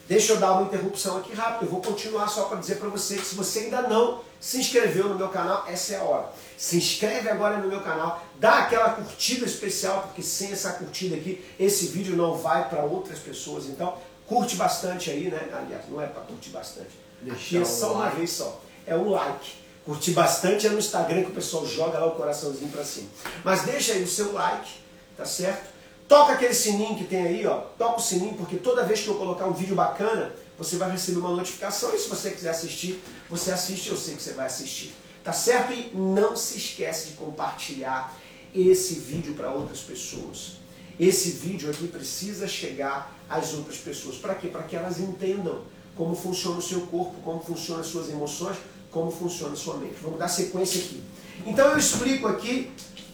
[0.08, 1.66] Deixa eu dar uma interrupção aqui rápido.
[1.66, 5.10] Eu vou continuar só para dizer para você que se você ainda não se inscreveu
[5.10, 6.32] no meu canal, essa é a hora.
[6.60, 11.42] Se inscreve agora no meu canal, dá aquela curtida especial, porque sem essa curtida aqui,
[11.58, 13.68] esse vídeo não vai para outras pessoas.
[13.68, 15.40] Então, curte bastante aí, né?
[15.54, 16.90] Aliás, não é para curtir bastante.
[17.32, 18.62] Aqui é só uma vez só.
[18.86, 19.54] É um like.
[19.86, 23.08] Curtir bastante é no Instagram que o pessoal joga lá o coraçãozinho para cima.
[23.42, 24.70] Mas deixa aí o seu like,
[25.16, 25.70] tá certo?
[26.10, 27.60] Toca aquele sininho que tem aí, ó.
[27.78, 31.20] Toca o sininho, porque toda vez que eu colocar um vídeo bacana, você vai receber
[31.20, 31.96] uma notificação.
[31.96, 34.94] E se você quiser assistir, você assiste, eu sei que você vai assistir.
[35.30, 35.74] Tá certo?
[35.74, 38.18] E não se esquece de compartilhar
[38.52, 40.54] esse vídeo para outras pessoas.
[41.00, 44.16] Esse vídeo aqui precisa chegar às outras pessoas.
[44.16, 44.48] Para quê?
[44.48, 45.62] Para que elas entendam
[45.96, 48.58] como funciona o seu corpo, como funcionam as suas emoções,
[48.90, 49.98] como funciona a sua mente.
[50.02, 51.04] Vamos dar sequência aqui.
[51.46, 52.72] Então eu explico aqui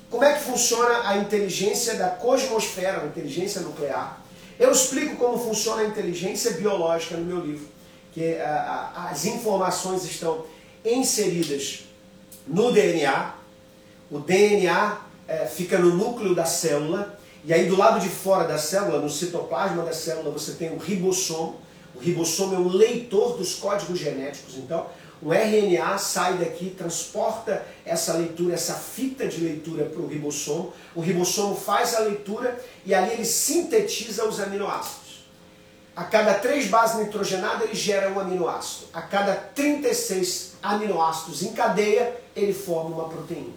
[0.09, 4.21] como é que funciona a inteligência da cosmosfera, a inteligência nuclear.
[4.57, 7.67] Eu explico como funciona a inteligência biológica no meu livro,
[8.13, 10.45] que uh, as informações estão
[10.85, 11.84] inseridas
[12.47, 13.33] no DNA.
[14.11, 18.57] O DNA uh, fica no núcleo da célula, e aí do lado de fora da
[18.57, 21.59] célula, no citoplasma da célula, você tem o ribossomo.
[21.95, 24.55] O ribossomo é um leitor dos códigos genéticos.
[24.57, 24.85] Então,
[25.21, 30.73] o RNA sai daqui, transporta essa leitura, essa fita de leitura para o ribossomo.
[30.93, 35.04] O ribossomo faz a leitura e ali ele sintetiza os aminoácidos.
[35.95, 38.87] A cada três bases nitrogenadas ele gera um aminoácido.
[38.93, 43.53] A cada 36 aminoácidos em cadeia ele forma uma proteína.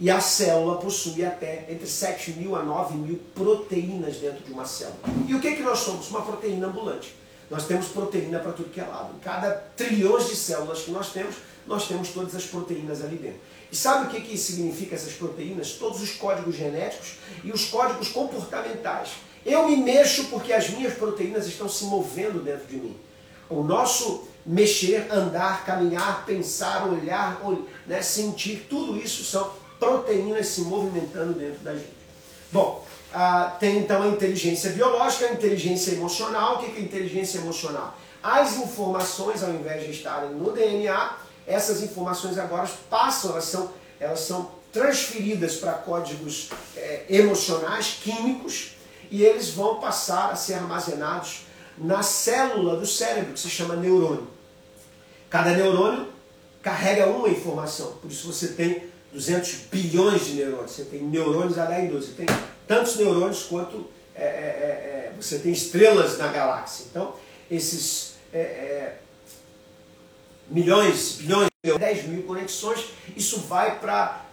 [0.00, 4.64] E a célula possui até entre 7 mil a 9 mil proteínas dentro de uma
[4.64, 4.98] célula.
[5.28, 6.10] E o que, que nós somos?
[6.10, 7.14] Uma proteína ambulante.
[7.48, 9.14] Nós temos proteína para tudo que é lado.
[9.22, 13.40] Cada trilhões de células que nós temos, nós temos todas as proteínas ali dentro.
[13.70, 15.72] E sabe o que, que significa essas proteínas?
[15.72, 19.10] Todos os códigos genéticos e os códigos comportamentais.
[19.44, 22.96] Eu me mexo porque as minhas proteínas estão se movendo dentro de mim.
[23.48, 27.40] O nosso mexer, andar, caminhar, pensar, olhar,
[27.86, 32.00] né, sentir, tudo isso são proteínas se movimentando dentro da gente.
[32.52, 36.56] Bom, ah, tem então a inteligência biológica, a inteligência emocional.
[36.56, 37.96] O que é inteligência emocional?
[38.22, 44.20] As informações, ao invés de estarem no DNA, essas informações agora passam, elas são, elas
[44.20, 48.72] são transferidas para códigos é, emocionais, químicos,
[49.10, 51.46] e eles vão passar a ser armazenados
[51.76, 54.28] na célula do cérebro, que se chama neurônio.
[55.28, 56.08] Cada neurônio
[56.62, 61.64] carrega uma informação, por isso você tem 200 bilhões de neurônios, você tem neurônios a
[61.64, 62.26] dar em 12, você tem
[62.66, 64.32] tantos neurônios quanto é, é, é,
[65.08, 66.86] é, você tem estrelas na galáxia.
[66.90, 67.14] Então,
[67.50, 68.98] esses é, é,
[70.48, 74.26] milhões, bilhões, 10 mil conexões, isso vai para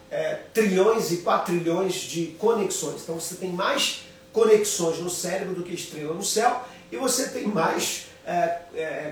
[0.53, 3.01] trilhões e quatrilhões de conexões.
[3.03, 4.06] Então, você tem mais
[4.38, 8.06] conexões no cérebro do que estrela no céu e você tem mais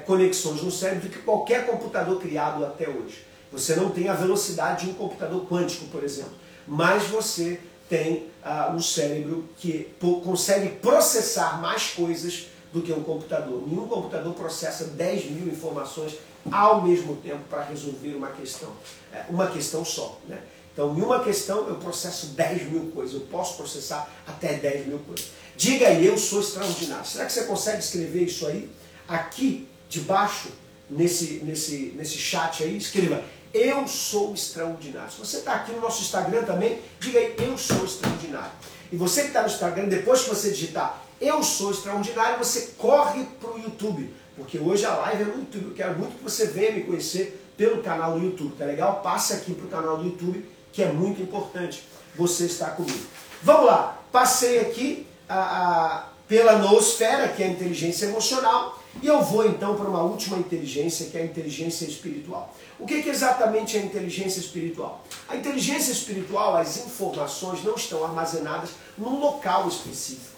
[0.06, 3.26] conexões no cérebro do que qualquer computador criado até hoje.
[3.52, 6.34] Você não tem a velocidade de um computador quântico, por exemplo,
[6.68, 7.60] mas você
[7.90, 13.64] tem uh, um cérebro que consegue processar mais coisas do que um computador.
[13.68, 16.18] Nenhum computador processa 10 mil informações
[16.52, 18.70] ao mesmo tempo para resolver uma questão,
[19.12, 20.20] é, uma questão só.
[20.28, 20.40] Né?
[20.76, 25.00] Então, em uma questão eu processo 10 mil coisas, eu posso processar até 10 mil
[25.00, 25.28] coisas.
[25.56, 27.06] Diga aí, eu sou extraordinário.
[27.06, 28.70] Será que você consegue escrever isso aí?
[29.08, 30.50] Aqui, debaixo,
[30.90, 35.10] nesse, nesse, nesse chat aí, escreva, eu sou extraordinário.
[35.10, 38.52] Se você está aqui no nosso Instagram também, diga aí, eu sou extraordinário.
[38.92, 43.24] E você que está no Instagram, depois que você digitar eu sou extraordinário, você corre
[43.40, 44.14] para o YouTube.
[44.36, 45.66] Porque hoje a live é no YouTube.
[45.70, 48.56] Eu quero muito que você venha me conhecer pelo canal do YouTube.
[48.58, 49.02] Tá legal?
[49.02, 51.82] Passe aqui para o canal do YouTube, que é muito importante
[52.16, 53.06] você estar comigo.
[53.42, 53.98] Vamos lá.
[54.12, 58.84] Passei aqui a, a, pela noosfera, que é a inteligência emocional.
[59.02, 62.54] E eu vou então para uma última inteligência, que é a inteligência espiritual.
[62.78, 65.02] O que é exatamente a inteligência espiritual?
[65.30, 70.36] A inteligência espiritual, as informações não estão armazenadas num local específico.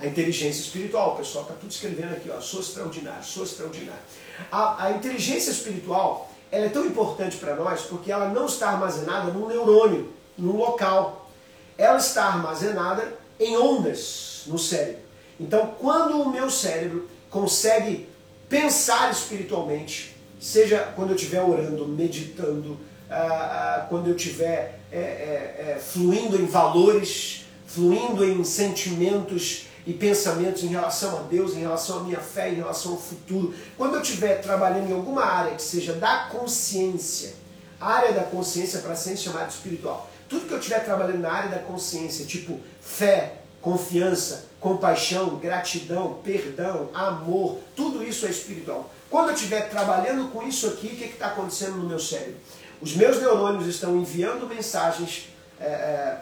[0.00, 4.02] A inteligência espiritual, o pessoal está tudo escrevendo aqui, ó, sou extraordinário, sou extraordinário.
[4.50, 9.32] A, a inteligência espiritual ela é tão importante para nós porque ela não está armazenada
[9.32, 11.30] num neurônio, num local.
[11.76, 15.02] Ela está armazenada em ondas no cérebro.
[15.38, 18.08] Então, quando o meu cérebro consegue
[18.48, 22.78] pensar espiritualmente, seja quando eu estiver orando, meditando,
[23.10, 29.94] ah, ah, quando eu estiver é, é, é, fluindo em valores, fluindo em sentimentos e
[29.94, 33.54] pensamentos em relação a Deus, em relação à minha fé, em relação ao futuro.
[33.74, 37.32] Quando eu estiver trabalhando em alguma área que seja da consciência,
[37.80, 41.58] área da consciência para ser chamada espiritual, tudo que eu estiver trabalhando na área da
[41.60, 48.92] consciência, tipo fé, confiança, compaixão, gratidão, perdão, amor, tudo isso é espiritual.
[49.08, 52.36] Quando eu estiver trabalhando com isso aqui, o que está acontecendo no meu cérebro?
[52.78, 56.20] Os meus neurônios estão enviando mensagens é, é,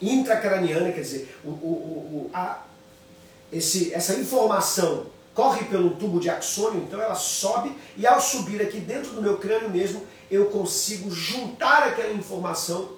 [0.00, 2.64] quer dizer, o, o, o, a,
[3.52, 8.80] esse, essa informação corre pelo tubo de axônio, então ela sobe e ao subir aqui
[8.80, 12.96] dentro do meu crânio mesmo, eu consigo juntar aquela informação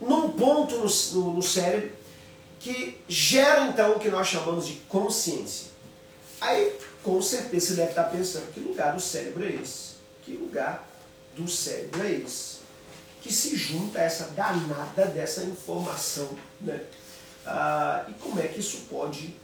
[0.00, 1.92] num ponto no, no, no cérebro
[2.58, 5.66] que gera então o que nós chamamos de consciência.
[6.40, 9.94] Aí, com certeza, você deve estar pensando: que lugar do cérebro é esse?
[10.22, 10.88] Que lugar
[11.36, 12.56] do cérebro é esse?
[13.22, 16.82] Que se junta essa danada dessa informação, né?
[17.46, 19.36] Ah, e como é que isso pode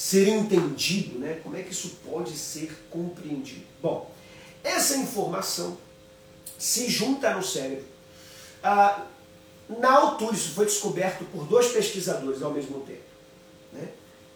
[0.00, 1.40] ser entendido, né?
[1.42, 3.66] Como é que isso pode ser compreendido?
[3.82, 4.10] Bom,
[4.64, 5.76] essa informação
[6.58, 7.84] se junta no cérebro.
[8.62, 9.04] Ah,
[9.68, 13.02] na altura, isso foi descoberto por dois pesquisadores ao mesmo tempo,
[13.74, 13.88] né?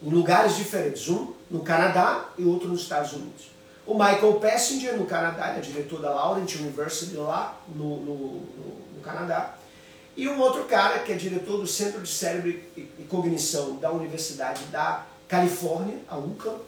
[0.02, 3.46] em lugares diferentes, um no Canadá e outro nos Estados Unidos.
[3.86, 9.02] O Michael Passinger, no Canadá, é diretor da Laurent University lá no, no, no, no
[9.02, 9.54] Canadá,
[10.14, 14.62] e um outro cara que é diretor do Centro de Cérebro e Cognição da Universidade
[14.66, 16.60] da Califórnia, a UCLA,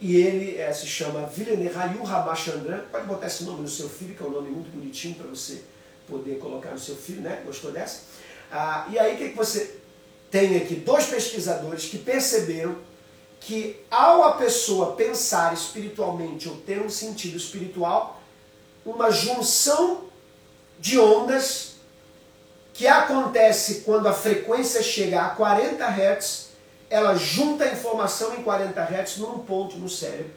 [0.00, 2.80] e ele é, se chama Vilene Rayu Ramachandran.
[2.90, 5.62] Pode botar esse nome no seu filho, que é um nome muito bonitinho para você
[6.08, 7.42] poder colocar no seu filho, né?
[7.44, 8.02] Gostou dessa?
[8.52, 9.78] Ah, e aí o que, que você
[10.30, 10.74] tem aqui?
[10.74, 12.76] Dois pesquisadores que perceberam
[13.40, 18.20] que ao a pessoa pensar espiritualmente ou ter um sentido espiritual,
[18.84, 20.04] uma junção
[20.78, 21.74] de ondas
[22.72, 26.43] que acontece quando a frequência chega a 40 Hz,
[26.88, 30.32] ela junta a informação em 40 Hz num ponto no cérebro,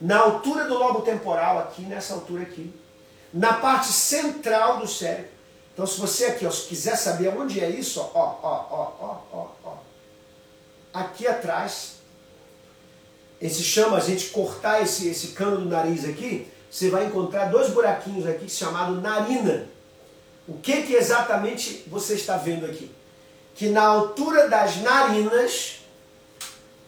[0.00, 2.72] na altura do lobo temporal, aqui nessa altura aqui,
[3.32, 5.30] na parte central do cérebro.
[5.72, 9.18] Então, se você aqui ó, se quiser saber onde é isso, ó, ó, ó, ó,
[9.32, 9.76] ó, ó,
[10.92, 11.96] aqui atrás,
[13.40, 17.70] esse chama a gente cortar esse, esse cano do nariz aqui, você vai encontrar dois
[17.70, 19.68] buraquinhos aqui chamado narina.
[20.46, 22.93] O que, que exatamente você está vendo aqui?
[23.54, 25.80] Que na altura das narinas,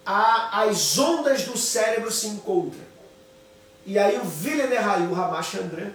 [0.05, 2.85] a, as ondas do cérebro se encontram.
[3.85, 5.93] E aí o Villeneuve Ramachandran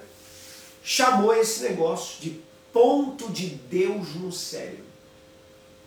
[0.83, 2.41] chamou esse negócio de
[2.71, 4.85] ponto de Deus no cérebro.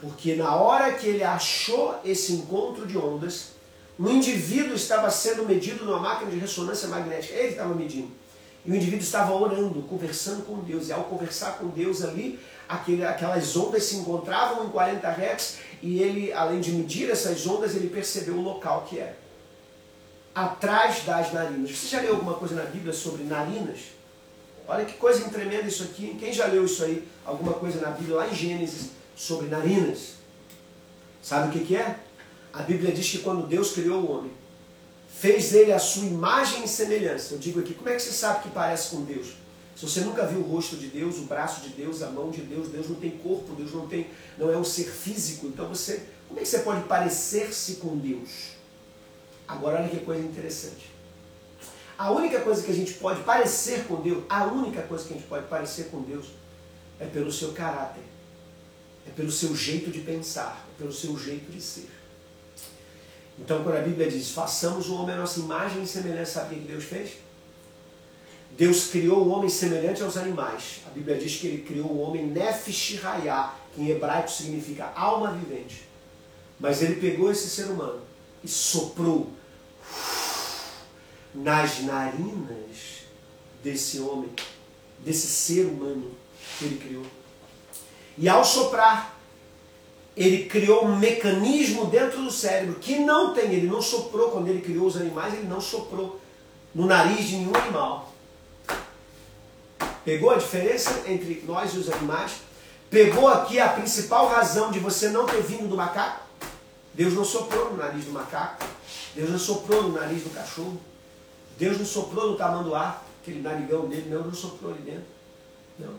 [0.00, 3.52] Porque na hora que ele achou esse encontro de ondas,
[3.98, 7.34] um indivíduo estava sendo medido numa máquina de ressonância magnética.
[7.34, 8.10] Ele estava medindo.
[8.66, 10.88] E o indivíduo estava orando, conversando com Deus.
[10.88, 16.02] E ao conversar com Deus ali, aquele, aquelas ondas se encontravam em 40 Hz e
[16.02, 19.16] ele, além de medir essas ondas, ele percebeu o local que era.
[20.34, 21.70] Atrás das narinas.
[21.70, 23.80] Você já leu alguma coisa na Bíblia sobre narinas?
[24.66, 26.16] Olha que coisa tremenda isso aqui.
[26.18, 27.06] Quem já leu isso aí?
[27.24, 30.14] Alguma coisa na Bíblia, lá em Gênesis, sobre narinas?
[31.22, 31.98] Sabe o que, que é?
[32.52, 34.32] A Bíblia diz que quando Deus criou o homem,
[35.08, 37.34] fez ele a sua imagem e semelhança.
[37.34, 39.43] Eu digo aqui, como é que você sabe que parece com Deus?
[39.76, 42.42] Se você nunca viu o rosto de Deus, o braço de Deus, a mão de
[42.42, 44.06] Deus, Deus não tem corpo, Deus não tem,
[44.38, 45.46] não é um ser físico.
[45.46, 48.54] Então você, como é que você pode parecer-se com Deus?
[49.48, 50.92] Agora olha que coisa interessante.
[51.98, 55.16] A única coisa que a gente pode parecer com Deus, a única coisa que a
[55.16, 56.26] gente pode parecer com Deus
[56.98, 58.02] é pelo seu caráter,
[59.06, 61.88] é pelo seu jeito de pensar, é pelo seu jeito de ser.
[63.38, 66.58] Então, quando a Bíblia diz, façamos o homem a nossa imagem e semelhança, sabe o
[66.60, 67.23] que Deus fez?
[68.56, 70.80] Deus criou o homem semelhante aos animais.
[70.86, 75.32] A Bíblia diz que ele criou o homem nefesh hayah, que em hebraico significa alma
[75.32, 75.88] vivente.
[76.60, 78.00] Mas ele pegou esse ser humano
[78.44, 79.28] e soprou
[81.34, 83.02] nas narinas
[83.62, 84.30] desse homem,
[85.00, 86.12] desse ser humano
[86.58, 87.06] que ele criou.
[88.16, 89.18] E ao soprar,
[90.16, 94.60] ele criou um mecanismo dentro do cérebro que não tem, ele não soprou quando ele
[94.60, 96.20] criou os animais, ele não soprou
[96.72, 98.13] no nariz de nenhum animal.
[100.04, 102.32] Pegou a diferença entre nós e os animais?
[102.90, 106.24] Pegou aqui a principal razão de você não ter vindo do macaco?
[106.92, 108.64] Deus não soprou no nariz do macaco.
[109.14, 110.80] Deus não soprou no nariz do cachorro.
[111.58, 115.04] Deus não soprou no tamanduá, aquele narigão dele, não, não soprou ali dentro.
[115.78, 115.94] Não.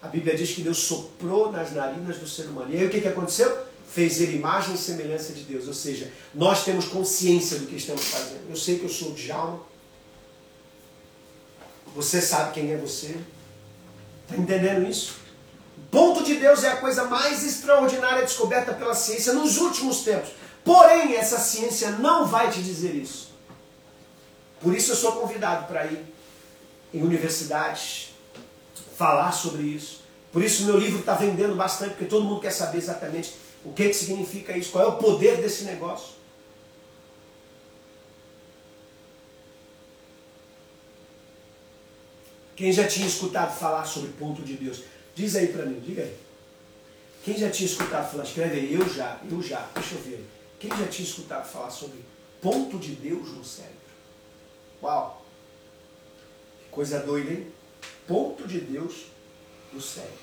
[0.00, 2.72] A Bíblia diz que Deus soprou nas narinas do ser humano.
[2.72, 3.66] E aí o que, que aconteceu?
[3.86, 5.66] Fez ele imagem e semelhança de Deus.
[5.66, 8.48] Ou seja, nós temos consciência do que estamos fazendo.
[8.48, 9.60] Eu sei que eu sou de Djalma.
[11.94, 13.16] Você sabe quem é você.
[14.28, 15.14] Está entendendo isso?
[15.90, 20.30] Ponto de Deus é a coisa mais extraordinária descoberta pela ciência nos últimos tempos.
[20.64, 23.30] Porém, essa ciência não vai te dizer isso.
[24.60, 26.04] Por isso eu sou convidado para ir
[26.92, 28.10] em universidades,
[28.96, 30.02] falar sobre isso.
[30.30, 33.34] Por isso meu livro está vendendo bastante, porque todo mundo quer saber exatamente
[33.64, 34.70] O que, que significa isso?
[34.70, 36.19] Qual é o poder desse negócio?
[42.60, 44.82] Quem já tinha escutado falar sobre ponto de Deus?
[45.14, 46.14] Diz aí para mim, diga aí.
[47.24, 48.22] Quem já tinha escutado falar?
[48.22, 50.28] Escreve aí, eu já, eu já, deixa eu ver.
[50.58, 52.04] Quem já tinha escutado falar sobre
[52.38, 53.78] ponto de Deus no cérebro?
[54.82, 55.24] Uau!
[56.62, 57.46] Que coisa doida, hein?
[58.06, 59.06] Ponto de Deus
[59.72, 60.18] no cérebro.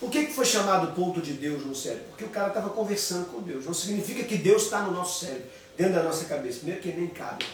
[0.00, 2.06] Por que, que foi chamado ponto de Deus no cérebro?
[2.08, 3.64] Porque o cara estava conversando com Deus.
[3.64, 6.58] Não significa que Deus está no nosso cérebro, dentro da nossa cabeça.
[6.58, 7.44] Primeiro que nem cabe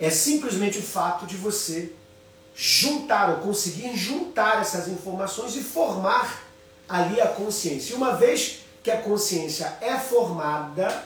[0.00, 1.92] é simplesmente o fato de você
[2.54, 6.44] juntar ou conseguir juntar essas informações e formar
[6.88, 7.92] ali a consciência.
[7.92, 11.04] E uma vez que a consciência é formada,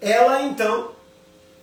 [0.00, 0.92] ela então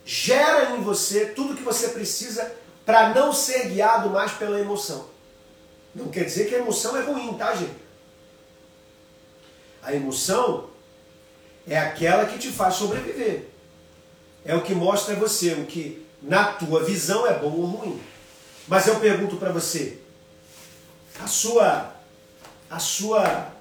[0.05, 2.51] gera em você tudo que você precisa
[2.85, 5.07] para não ser guiado mais pela emoção.
[5.93, 7.75] Não quer dizer que a emoção é ruim, tá, gente?
[9.81, 10.69] A emoção
[11.67, 13.49] é aquela que te faz sobreviver
[14.45, 18.01] é o que mostra você o que na tua visão é bom ou ruim.
[18.67, 19.97] Mas eu pergunto para você,
[21.19, 21.95] a sua
[22.69, 23.51] a sua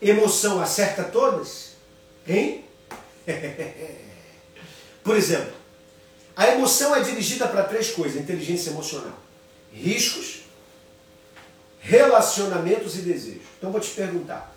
[0.00, 1.72] emoção acerta todas?
[2.26, 2.64] Hein?
[5.04, 5.52] Por exemplo,
[6.34, 9.18] a emoção é dirigida para três coisas: inteligência emocional,
[9.72, 10.44] riscos,
[11.80, 13.42] relacionamentos e desejos.
[13.58, 14.54] Então vou te perguntar: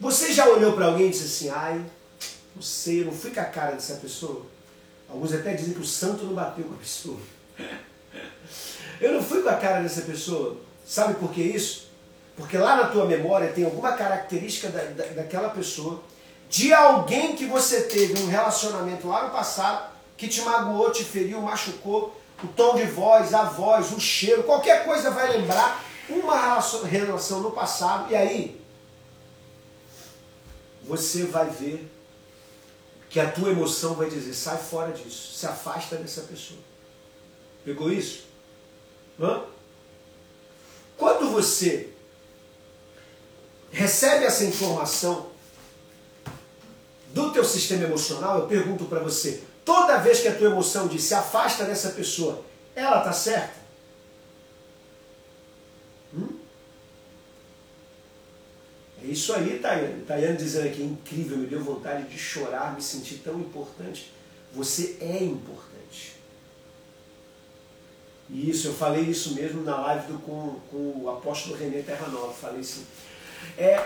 [0.00, 1.84] você já olhou para alguém e disse assim, ai,
[2.54, 4.46] não sei, eu não fui com a cara dessa pessoa?
[5.08, 7.18] Alguns até dizem que o santo não bateu com a pessoa.
[9.00, 10.56] Eu não fui com a cara dessa pessoa.
[10.86, 11.88] Sabe por que isso?
[12.36, 16.02] Porque lá na tua memória tem alguma característica da, da, daquela pessoa,
[16.48, 21.40] de alguém que você teve um relacionamento lá no passado, que te magoou, te feriu,
[21.40, 27.40] machucou, o tom de voz, a voz, o cheiro, qualquer coisa vai lembrar uma relação
[27.40, 28.60] no passado, e aí
[30.84, 31.90] você vai ver
[33.18, 36.60] que a tua emoção vai dizer: sai fora disso, se afasta dessa pessoa.
[37.64, 38.26] Pegou isso?
[39.20, 39.42] Hã?
[40.96, 41.90] Quando você
[43.72, 45.30] recebe essa informação
[47.08, 51.02] do teu sistema emocional, eu pergunto para você, toda vez que a tua emoção diz
[51.02, 52.44] se afasta dessa pessoa,
[52.76, 53.67] ela está certa?
[59.08, 60.04] É isso aí, Tayane.
[60.04, 64.12] Tayane dizendo aqui, incrível, me deu vontade de chorar, me sentir tão importante.
[64.52, 66.16] Você é importante.
[68.28, 72.06] E isso, eu falei isso mesmo na live do, com, com o apóstolo René Terra
[72.08, 72.34] Nova.
[72.34, 72.84] Falei assim.
[73.56, 73.82] É,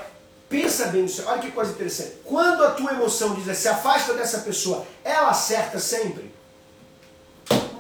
[0.49, 1.23] pensa bem nisso.
[1.25, 2.17] Olha que coisa interessante.
[2.25, 6.35] Quando a tua emoção diz se afasta dessa pessoa, ela acerta sempre?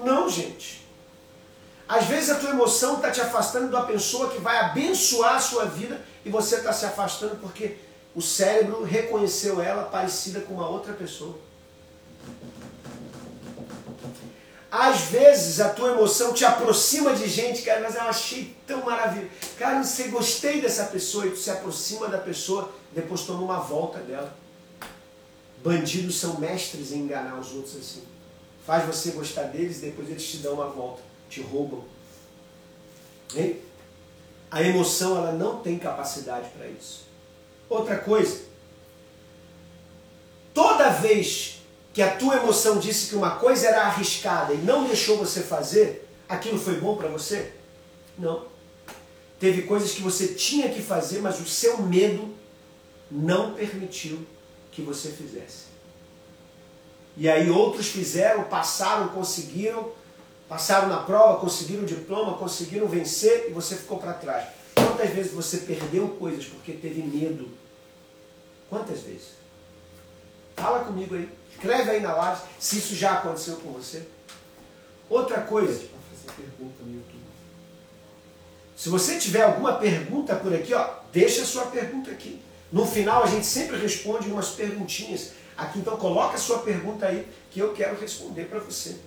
[0.04, 0.81] Não, gente.
[1.92, 5.66] Às vezes a tua emoção está te afastando da pessoa que vai abençoar a sua
[5.66, 7.76] vida e você está se afastando porque
[8.14, 11.38] o cérebro reconheceu ela parecida com uma outra pessoa.
[14.70, 19.30] Às vezes a tua emoção te aproxima de gente, cara, mas eu achei tão maravilhoso.
[19.58, 23.60] Cara, não sei, gostei dessa pessoa e tu se aproxima da pessoa, depois toma uma
[23.60, 24.34] volta dela.
[25.62, 28.02] Bandidos são mestres em enganar os outros assim.
[28.66, 31.02] Faz você gostar deles, depois eles te dão uma volta,
[31.32, 31.82] te roubam.
[33.34, 33.58] Hein?
[34.50, 37.06] A emoção ela não tem capacidade para isso.
[37.70, 38.42] Outra coisa,
[40.52, 41.62] toda vez
[41.94, 46.06] que a tua emoção disse que uma coisa era arriscada e não deixou você fazer,
[46.28, 47.54] aquilo foi bom para você?
[48.18, 48.46] Não.
[49.40, 52.28] Teve coisas que você tinha que fazer, mas o seu medo
[53.10, 54.18] não permitiu
[54.70, 55.72] que você fizesse.
[57.16, 59.92] E aí outros fizeram, passaram, conseguiram,
[60.52, 64.48] passaram na prova, conseguiram o diploma, conseguiram vencer e você ficou para trás.
[64.74, 67.48] Quantas vezes você perdeu coisas porque teve medo?
[68.68, 69.28] Quantas vezes?
[70.54, 71.26] Fala comigo aí.
[71.50, 74.06] Escreve aí na live se isso já aconteceu com você.
[75.08, 75.86] Outra coisa.
[78.76, 82.42] Se você tiver alguma pergunta por aqui, ó, deixa a sua pergunta aqui.
[82.70, 87.26] No final a gente sempre responde umas perguntinhas aqui, então coloca a sua pergunta aí
[87.50, 88.98] que eu quero responder para você,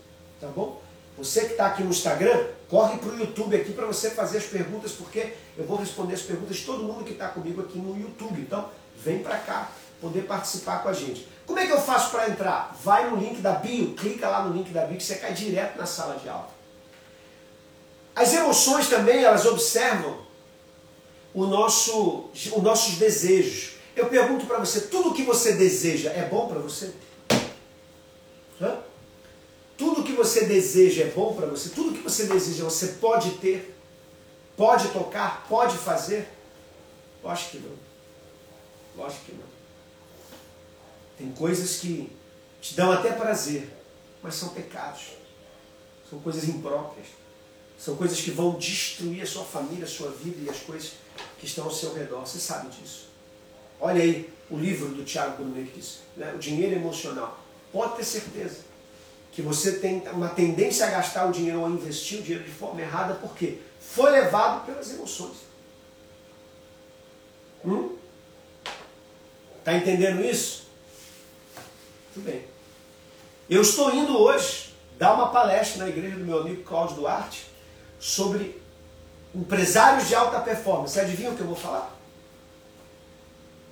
[0.41, 0.83] tá bom?
[1.17, 4.45] Você que está aqui no Instagram, corre para o YouTube aqui para você fazer as
[4.45, 7.97] perguntas, porque eu vou responder as perguntas de todo mundo que está comigo aqui no
[7.97, 8.41] YouTube.
[8.41, 11.27] Então, vem para cá poder participar com a gente.
[11.45, 12.77] Como é que eu faço para entrar?
[12.83, 15.77] Vai no link da bio, clica lá no link da bio que você cai direto
[15.77, 16.49] na sala de aula.
[18.15, 20.19] As emoções também, elas observam
[21.33, 23.75] o nosso, os nossos desejos.
[23.95, 26.93] Eu pergunto para você, tudo que você deseja é bom para você?
[28.61, 28.77] Hã?
[29.77, 33.75] Tudo que você deseja é bom para você, tudo que você deseja você pode ter,
[34.55, 36.29] pode tocar, pode fazer.
[37.21, 37.75] Lógico que não.
[38.95, 39.55] Lógico que não.
[41.17, 42.09] Tem coisas que
[42.61, 43.69] te dão até prazer,
[44.23, 45.13] mas são pecados.
[46.09, 47.07] São coisas impróprias.
[47.77, 50.93] São coisas que vão destruir a sua família, a sua vida e as coisas
[51.37, 52.21] que estão ao seu redor.
[52.21, 53.09] Você sabe disso.
[53.81, 56.31] Olha aí o livro do Tiago Brunet que diz, né?
[56.33, 57.43] o dinheiro emocional.
[57.73, 58.74] Pode ter certeza
[59.35, 62.51] que você tem uma tendência a gastar o dinheiro ou a investir o dinheiro de
[62.51, 65.35] forma errada, porque foi levado pelas emoções.
[67.65, 67.97] Hum?
[69.61, 70.67] Tá entendendo isso?
[72.13, 72.45] Tudo bem.
[73.49, 77.45] Eu estou indo hoje dar uma palestra na igreja do meu amigo Cláudio Duarte
[77.99, 78.61] sobre
[79.33, 80.93] empresários de alta performance.
[80.93, 81.93] Você adivinha o que eu vou falar?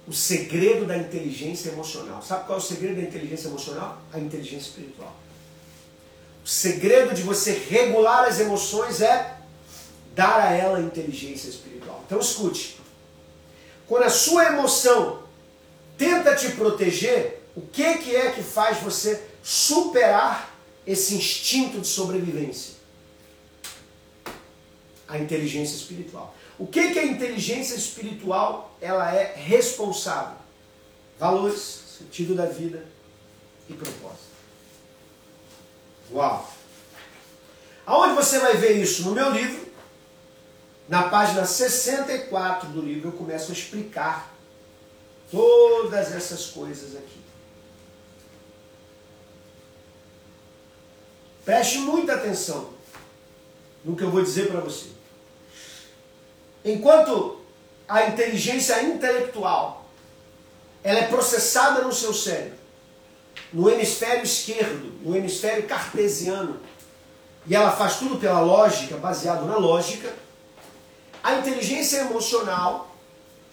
[0.05, 2.21] O segredo da inteligência emocional.
[2.21, 4.01] Sabe qual é o segredo da inteligência emocional?
[4.11, 5.22] A inteligência espiritual.
[6.43, 9.37] O segredo de você regular as emoções é
[10.13, 12.03] dar a ela inteligência espiritual.
[12.05, 12.79] Então escute.
[13.87, 15.23] Quando a sua emoção
[15.97, 20.53] tenta te proteger, o que, que é que faz você superar
[20.85, 22.73] esse instinto de sobrevivência?
[25.07, 26.35] A inteligência espiritual.
[26.57, 30.37] O que, que a inteligência espiritual ela é responsável?
[31.19, 32.85] Valores, sentido da vida
[33.69, 34.32] e propósito.
[36.13, 36.47] Uau!
[37.85, 39.03] Aonde você vai ver isso?
[39.03, 39.67] No meu livro,
[40.87, 44.33] na página 64 do livro, eu começo a explicar
[45.31, 47.21] todas essas coisas aqui.
[51.43, 52.73] Preste muita atenção
[53.83, 54.89] no que eu vou dizer para você.
[56.63, 57.41] Enquanto
[57.87, 59.83] a inteligência intelectual
[60.83, 62.62] ela é processada no seu cérebro,
[63.53, 66.59] no hemisfério esquerdo, no hemisfério cartesiano,
[67.45, 70.11] e ela faz tudo pela lógica, baseado na lógica,
[71.23, 72.89] a inteligência emocional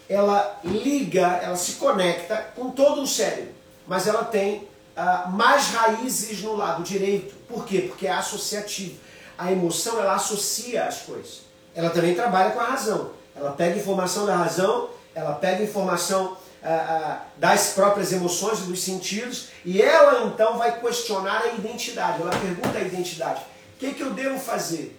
[0.09, 3.53] ela liga, ela se conecta com todo o cérebro,
[3.87, 7.33] mas ela tem uh, mais raízes no lado direito.
[7.47, 7.85] Por quê?
[7.87, 8.99] Porque é associativo.
[9.37, 11.43] A emoção ela associa as coisas.
[11.73, 13.11] Ela também trabalha com a razão.
[13.33, 19.49] Ela pega informação da razão, ela pega informação uh, das próprias emoções e dos sentidos,
[19.65, 22.21] e ela então vai questionar a identidade.
[22.21, 24.97] Ela pergunta a identidade: o que, que eu devo fazer?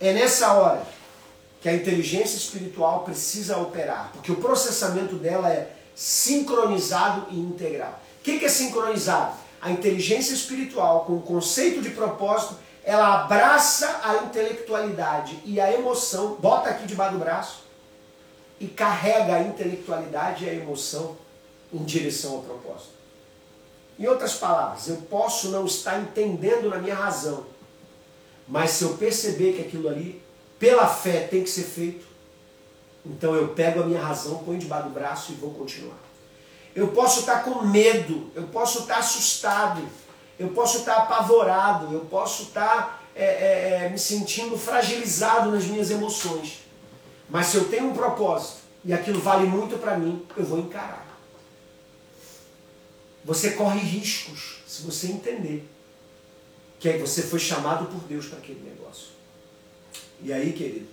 [0.00, 0.82] É nessa hora
[1.60, 8.00] que a inteligência espiritual precisa operar, porque o processamento dela é sincronizado e integral.
[8.20, 9.34] O que é sincronizado?
[9.60, 16.36] A inteligência espiritual, com o conceito de propósito, ela abraça a intelectualidade e a emoção,
[16.38, 17.65] bota aqui debaixo do braço
[18.58, 21.16] e carrega a intelectualidade e a emoção
[21.72, 22.96] em direção ao propósito.
[23.98, 27.46] Em outras palavras, eu posso não estar entendendo na minha razão,
[28.46, 30.22] mas se eu perceber que aquilo ali
[30.58, 32.06] pela fé tem que ser feito,
[33.04, 35.98] então eu pego a minha razão, ponho debaixo do braço e vou continuar.
[36.74, 39.82] Eu posso estar com medo, eu posso estar assustado,
[40.38, 45.90] eu posso estar apavorado, eu posso estar é, é, é, me sentindo fragilizado nas minhas
[45.90, 46.65] emoções.
[47.28, 51.06] Mas se eu tenho um propósito e aquilo vale muito para mim, eu vou encarar.
[53.24, 55.68] Você corre riscos se você entender
[56.78, 59.08] que aí você foi chamado por Deus para aquele negócio.
[60.22, 60.86] E aí, querido,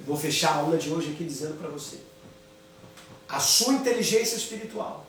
[0.00, 1.98] eu vou fechar a aula de hoje aqui dizendo para você:
[3.28, 5.06] a sua inteligência espiritual,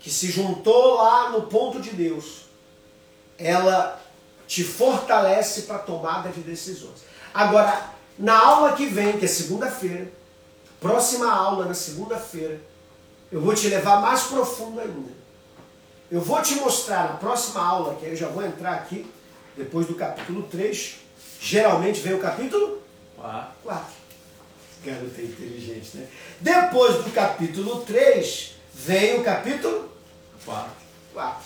[0.00, 2.46] que se juntou lá no ponto de Deus,
[3.38, 4.02] ela
[4.46, 7.02] te fortalece para a tomada de decisões.
[7.32, 10.10] Agora, na aula que vem, que é segunda-feira,
[10.80, 12.60] próxima aula na segunda-feira,
[13.30, 15.22] eu vou te levar mais profundo ainda.
[16.10, 19.10] Eu vou te mostrar na próxima aula, que eu já vou entrar aqui,
[19.56, 21.02] depois do capítulo 3,
[21.42, 22.80] Geralmente vem o capítulo
[23.16, 23.92] 4.
[24.84, 26.06] Garoto é inteligente, né?
[26.40, 29.90] Depois do capítulo 3, vem o capítulo
[30.44, 30.70] 4.
[31.12, 31.44] 4.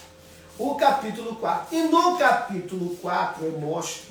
[0.58, 1.74] O capítulo 4.
[1.74, 4.04] E no capítulo 4 eu mostro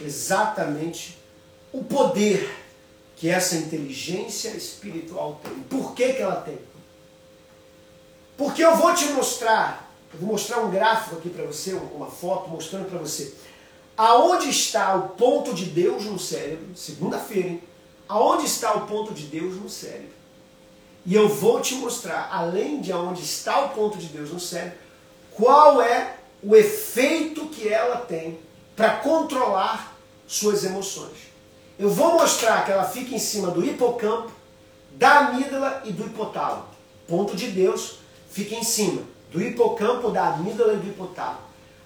[0.00, 1.17] exatamente
[1.72, 2.48] o poder
[3.16, 5.54] que essa inteligência espiritual tem.
[5.64, 6.58] Por que, que ela tem?
[8.36, 12.48] Porque eu vou te mostrar, eu vou mostrar um gráfico aqui para você, uma foto
[12.48, 13.34] mostrando para você
[13.98, 16.68] Aonde está o ponto de Deus no cérebro?
[16.76, 17.62] Segunda-feira, hein?
[18.08, 20.12] Aonde está o ponto de Deus no cérebro?
[21.04, 24.78] E eu vou te mostrar, além de aonde está o ponto de Deus no cérebro,
[25.32, 28.38] qual é o efeito que ela tem
[28.76, 29.98] para controlar
[30.28, 31.16] suas emoções.
[31.78, 34.32] Eu vou mostrar que ela fica em cima do hipocampo,
[34.92, 36.64] da amígdala e do hipotálamo.
[37.06, 41.38] Ponto de Deus fica em cima do hipocampo, da amígdala e do hipotálamo.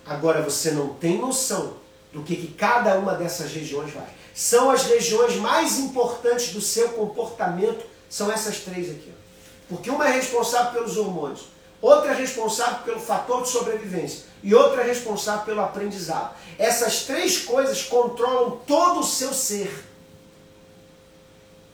[0.06, 1.74] Agora você não tem noção
[2.10, 4.08] do que, que cada uma dessas regiões vai.
[4.34, 9.12] São as regiões mais importantes do seu comportamento, são essas três aqui.
[9.12, 9.22] Ó.
[9.68, 11.48] Porque uma é responsável pelos hormônios,
[11.82, 16.34] outra é responsável pelo fator de sobrevivência e outra é responsável pelo aprendizado.
[16.58, 19.84] Essas três coisas controlam todo o seu ser.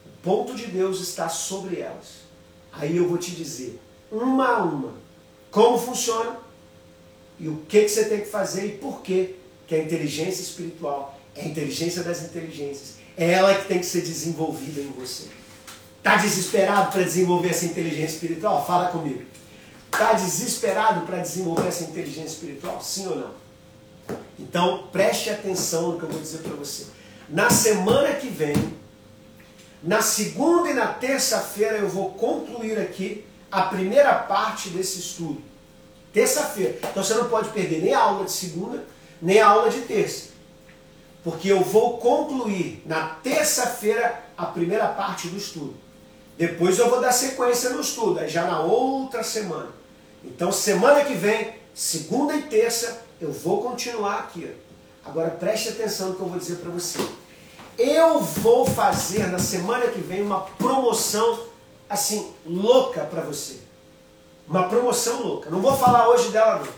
[0.07, 2.19] O ponto de Deus está sobre elas.
[2.73, 4.93] Aí eu vou te dizer, uma a uma,
[5.51, 6.37] como funciona
[7.41, 11.19] e o que, que você tem que fazer e por que que a inteligência espiritual
[11.35, 12.97] é a inteligência das inteligências.
[13.17, 15.29] É ela que tem que ser desenvolvida em você.
[15.99, 18.65] Está desesperado para desenvolver essa inteligência espiritual?
[18.67, 19.23] Fala comigo.
[19.91, 22.81] Está desesperado para desenvolver essa inteligência espiritual?
[22.83, 23.31] Sim ou não?
[24.39, 26.87] Então preste atenção no que eu vou dizer para você.
[27.29, 28.55] Na semana que vem,
[29.83, 35.43] na segunda e na terça-feira, eu vou concluir aqui a primeira parte desse estudo.
[36.13, 36.79] Terça-feira.
[36.91, 38.85] Então você não pode perder nem a aula de segunda,
[39.21, 40.29] nem a aula de terça.
[41.23, 45.75] Porque eu vou concluir na terça-feira a primeira parte do estudo.
[46.39, 49.71] Depois eu vou dar sequência no estudo, aí já na outra semana.
[50.25, 54.49] Então, semana que vem, segunda e terça, eu vou continuar aqui.
[55.05, 57.01] Agora preste atenção no que eu vou dizer para você.
[57.77, 61.41] Eu vou fazer na semana que vem uma promoção
[61.91, 63.57] assim louca para você.
[64.47, 65.51] Uma promoção louca.
[65.51, 66.73] Não vou falar hoje dela não.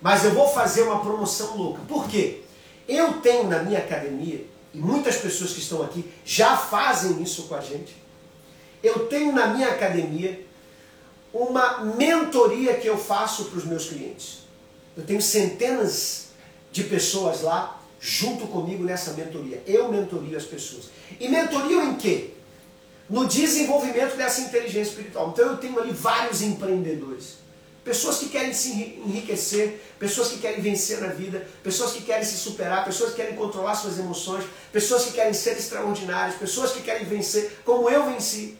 [0.00, 1.80] Mas eu vou fazer uma promoção louca.
[1.88, 2.42] Por quê?
[2.86, 7.56] Eu tenho na minha academia, e muitas pessoas que estão aqui já fazem isso com
[7.56, 8.03] a gente.
[8.84, 10.44] Eu tenho na minha academia
[11.32, 14.40] uma mentoria que eu faço para os meus clientes.
[14.94, 16.26] Eu tenho centenas
[16.70, 19.62] de pessoas lá junto comigo nessa mentoria.
[19.66, 20.90] Eu mentorio as pessoas.
[21.18, 22.30] E mentorio em quê?
[23.08, 25.30] No desenvolvimento dessa inteligência espiritual.
[25.30, 27.42] Então eu tenho ali vários empreendedores.
[27.82, 32.36] Pessoas que querem se enriquecer, pessoas que querem vencer na vida, pessoas que querem se
[32.36, 37.06] superar, pessoas que querem controlar suas emoções, pessoas que querem ser extraordinárias, pessoas que querem
[37.06, 38.58] vencer como eu venci.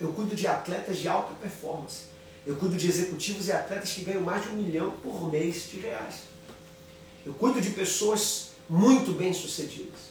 [0.00, 2.02] Eu cuido de atletas de alta performance.
[2.46, 5.80] Eu cuido de executivos e atletas que ganham mais de um milhão por mês de
[5.80, 6.20] reais.
[7.26, 10.08] Eu cuido de pessoas muito bem sucedidas.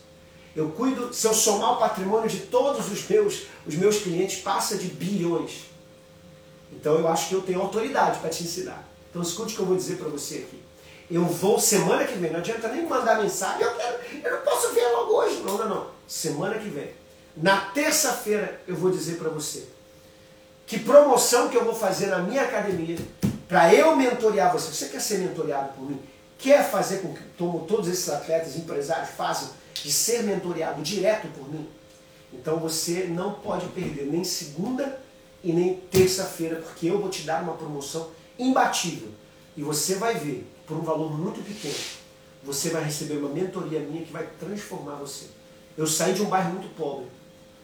[0.55, 4.77] Eu cuido, se eu somar o patrimônio de todos os meus, os meus clientes, passa
[4.77, 5.65] de bilhões.
[6.71, 8.87] Então eu acho que eu tenho autoridade para te ensinar.
[9.09, 10.61] Então escute o que eu vou dizer para você aqui.
[11.09, 14.73] Eu vou semana que vem, não adianta nem mandar mensagem, eu, quero, eu não posso
[14.73, 15.41] ver logo hoje.
[15.45, 15.87] Não, não, não.
[16.05, 16.89] Semana que vem.
[17.35, 19.76] Na terça-feira eu vou dizer para você
[20.67, 22.97] que promoção que eu vou fazer na minha academia
[23.47, 24.71] para eu mentorear você.
[24.71, 25.99] Você quer ser mentoreado por mim?
[26.37, 31.49] Quer fazer com que como todos esses atletas, empresários façam de ser mentoreado direto por
[31.49, 31.67] mim?
[32.33, 34.99] Então você não pode perder nem segunda
[35.41, 39.07] e nem terça-feira, porque eu vou te dar uma promoção imbatível.
[39.55, 41.79] E você vai ver, por um valor muito pequeno,
[42.43, 45.27] você vai receber uma mentoria minha que vai transformar você.
[45.77, 47.05] Eu saí de um bairro muito pobre,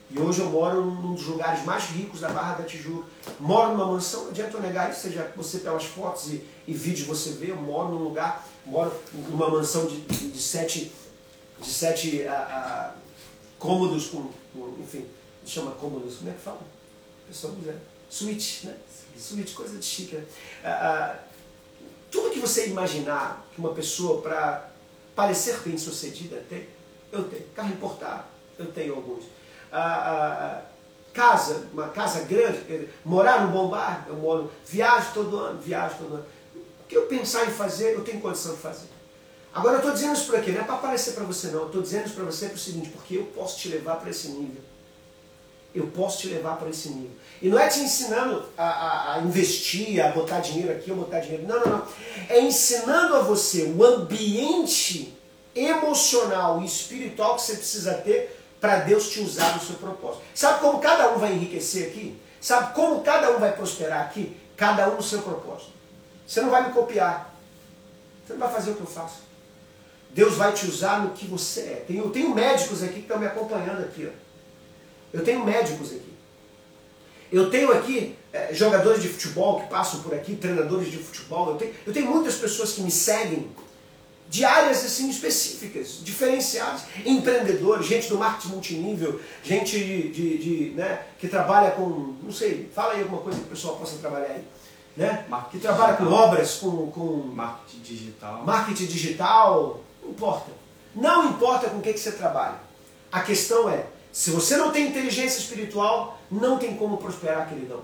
[0.09, 3.07] e hoje eu moro num dos lugares mais ricos da Barra da Tijuca.
[3.39, 7.07] Moro numa mansão, não adianta eu negar isso, seja você pelas fotos e, e vídeos
[7.07, 8.93] você vê, eu moro num lugar, moro
[9.29, 10.91] numa mansão de, de, de sete,
[11.59, 12.95] de sete a, a,
[13.57, 15.07] cômodos, com, com, enfim,
[15.45, 16.61] chama cômodos, como é que fala?
[17.27, 17.75] Pessoal, é,
[18.09, 18.77] suíte, né?
[19.17, 20.25] Suíte, coisa de chique, né?
[22.11, 24.69] tudo que você imaginar que uma pessoa, para
[25.15, 26.67] parecer bem sucedida, tem,
[27.11, 27.43] eu tenho.
[27.55, 28.25] Carro importado,
[28.59, 29.23] eu tenho alguns
[29.80, 30.61] a,
[31.13, 36.15] casa, uma casa grande, morar no bom bar, eu moro, viajo todo ano, viajo todo
[36.15, 36.26] ano.
[36.55, 38.88] O que eu pensar em fazer, eu tenho condição de fazer.
[39.53, 41.82] Agora eu estou dizendo isso por aqui, não é para aparecer para você não, estou
[41.82, 44.61] dizendo isso para você para o seguinte, porque eu posso te levar para esse nível.
[45.76, 47.11] Eu posso te levar para esse nível.
[47.41, 51.19] E não é te ensinando a, a, a, investir, a botar dinheiro aqui ou botar
[51.19, 51.47] dinheiro.
[51.47, 51.88] Não, não, não.
[52.30, 55.17] É ensinando a você o ambiente
[55.55, 60.24] emocional e espiritual que você precisa ter para Deus te usar no seu propósito.
[60.34, 62.18] Sabe como cada um vai enriquecer aqui?
[62.39, 64.38] Sabe como cada um vai prosperar aqui?
[64.55, 65.72] Cada um no seu propósito.
[66.26, 67.36] Você não vai me copiar.
[68.26, 69.18] Você não vai fazer o que eu faço.
[70.11, 71.86] Deus vai te usar no que você é.
[71.89, 74.09] Eu tenho médicos aqui que estão me acompanhando aqui.
[74.09, 74.16] Ó.
[75.11, 76.14] Eu tenho médicos aqui.
[77.34, 81.49] Eu tenho aqui é, jogadores de futebol que passam por aqui, treinadores de futebol.
[81.49, 83.51] Eu tenho, eu tenho muitas pessoas que me seguem
[84.30, 91.05] de áreas assim específicas, diferenciadas, empreendedores, gente do marketing multinível, gente de, de, de, né,
[91.19, 94.43] que trabalha com, não sei, fala aí alguma coisa que o pessoal possa trabalhar aí.
[94.95, 95.26] Né?
[95.49, 96.07] que trabalha digital.
[96.07, 98.43] com obras, com, com marketing digital.
[98.45, 100.51] Marketing digital, não importa.
[100.95, 102.57] Não importa com o que, que você trabalha.
[103.11, 107.82] A questão é, se você não tem inteligência espiritual, não tem como prosperar, queridão.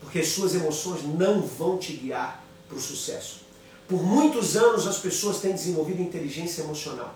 [0.00, 3.41] Porque as suas emoções não vão te guiar para o sucesso.
[3.88, 7.14] Por muitos anos as pessoas têm desenvolvido inteligência emocional.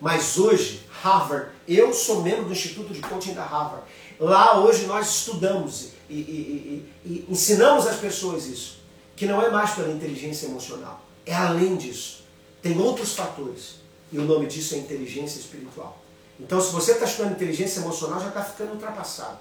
[0.00, 3.84] Mas hoje, Harvard, eu sou membro do Instituto de Coaching da Harvard.
[4.18, 8.78] Lá hoje nós estudamos e, e, e, e ensinamos às pessoas isso.
[9.14, 11.00] Que não é mais pela inteligência emocional.
[11.24, 12.24] É além disso.
[12.60, 13.76] Tem outros fatores.
[14.10, 16.02] E o nome disso é inteligência espiritual.
[16.38, 19.38] Então, se você está estudando inteligência emocional, já está ficando ultrapassado.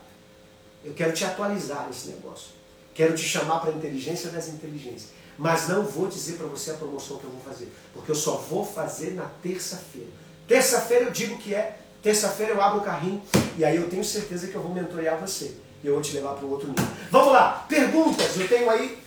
[0.84, 2.50] Eu quero te atualizar nesse negócio.
[2.94, 5.10] Quero te chamar para a inteligência das inteligências.
[5.42, 7.68] Mas não vou dizer para você a promoção que eu vou fazer.
[7.96, 10.08] Porque eu só vou fazer na terça-feira.
[10.48, 11.80] Terça-feira eu digo que é.
[12.04, 13.20] Terça-feira eu abro o carrinho
[13.58, 15.56] e aí eu tenho certeza que eu vou mentorear você.
[15.84, 16.86] E eu vou te levar para um outro nível.
[17.10, 18.38] Vamos lá, perguntas.
[18.40, 19.00] Eu tenho aí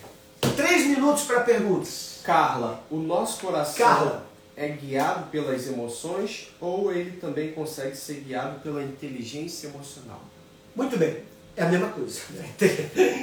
[0.56, 2.18] três minutos para perguntas.
[2.24, 4.26] Carla, o nosso coração Carla.
[4.56, 10.20] é guiado pelas emoções ou ele também consegue ser guiado pela inteligência emocional?
[10.74, 11.22] Muito bem.
[11.56, 12.20] É a mesma coisa.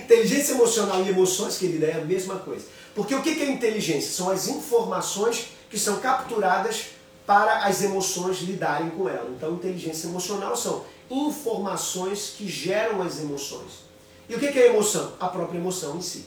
[0.06, 2.66] Inteligência emocional e emoções, querida, é a mesma coisa.
[2.96, 4.12] Porque o que é inteligência?
[4.12, 6.88] São as informações que são capturadas
[7.26, 9.30] para as emoções lidarem com ela.
[9.30, 13.86] Então, inteligência emocional são informações que geram as emoções.
[14.28, 15.14] E o que é emoção?
[15.20, 16.26] A própria emoção em si.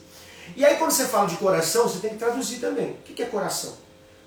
[0.57, 2.93] E aí, quando você fala de coração, você tem que traduzir também.
[2.93, 3.75] O que é coração?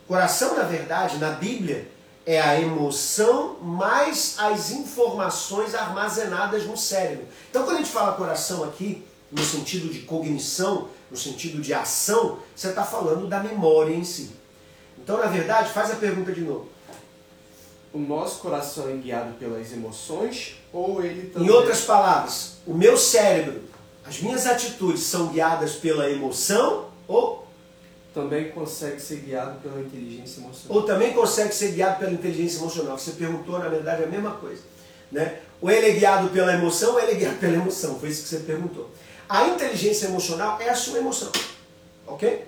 [0.07, 1.87] Coração, na verdade, na Bíblia,
[2.25, 7.25] é a emoção mais as informações armazenadas no cérebro.
[7.49, 12.39] Então, quando a gente fala coração aqui, no sentido de cognição, no sentido de ação,
[12.55, 14.31] você está falando da memória em si.
[14.97, 16.69] Então, na verdade, faz a pergunta de novo.
[17.93, 21.47] O nosso coração é guiado pelas emoções ou ele também...
[21.47, 23.61] Em outras palavras, o meu cérebro,
[24.05, 27.47] as minhas atitudes são guiadas pela emoção ou
[28.13, 30.77] também consegue ser guiado pela inteligência emocional.
[30.77, 32.97] ou também consegue ser guiado pela inteligência emocional.
[32.97, 34.61] Você perguntou, na verdade, a mesma coisa.
[35.11, 35.39] Né?
[35.61, 37.99] Ou ele é guiado pela emoção ou ele é guiado pela emoção.
[37.99, 38.89] Foi isso que você perguntou.
[39.29, 41.31] A inteligência emocional é a sua emoção.
[42.05, 42.45] Ok?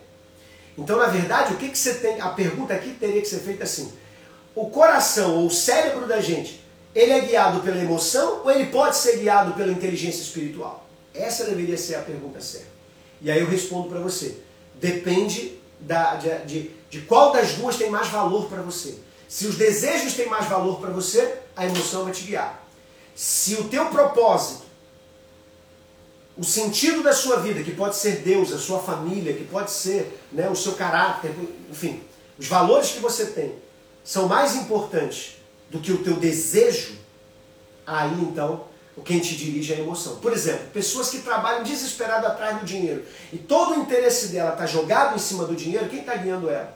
[0.78, 2.22] Então, na verdade, o que, que você tem.
[2.22, 3.92] A pergunta aqui teria que ser feita assim:
[4.56, 6.64] o coração ou o cérebro da gente,
[6.96, 10.88] ele é guiado pela emoção ou ele pode ser guiado pela inteligência espiritual?
[11.14, 12.68] Essa deveria ser a pergunta certa.
[13.22, 14.38] E aí eu respondo para você:
[14.76, 18.96] depende da, de, de, de qual das duas tem mais valor para você.
[19.28, 22.66] Se os desejos têm mais valor para você, a emoção vai te guiar.
[23.14, 24.64] Se o teu propósito,
[26.40, 30.18] o sentido da sua vida, que pode ser Deus, a sua família, que pode ser
[30.32, 31.36] né, o seu caráter,
[31.70, 32.02] enfim,
[32.38, 33.56] os valores que você tem,
[34.06, 35.36] são mais importantes
[35.70, 36.94] do que o teu desejo,
[37.86, 38.64] aí então
[39.04, 40.16] quem te dirige é a emoção.
[40.18, 44.66] Por exemplo, pessoas que trabalham desesperado atrás do dinheiro e todo o interesse dela está
[44.66, 46.74] jogado em cima do dinheiro, quem está guiando ela?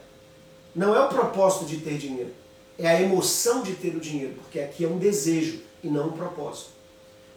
[0.76, 2.34] Não é o propósito de ter dinheiro,
[2.78, 6.11] é a emoção de ter o dinheiro, porque aqui é um desejo e não um
[6.11, 6.72] propósito.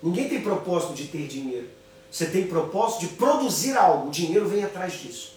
[0.02, 1.75] Ninguém tem propósito de ter dinheiro.
[2.16, 5.34] Você tem propósito de produzir algo, o dinheiro vem atrás disso.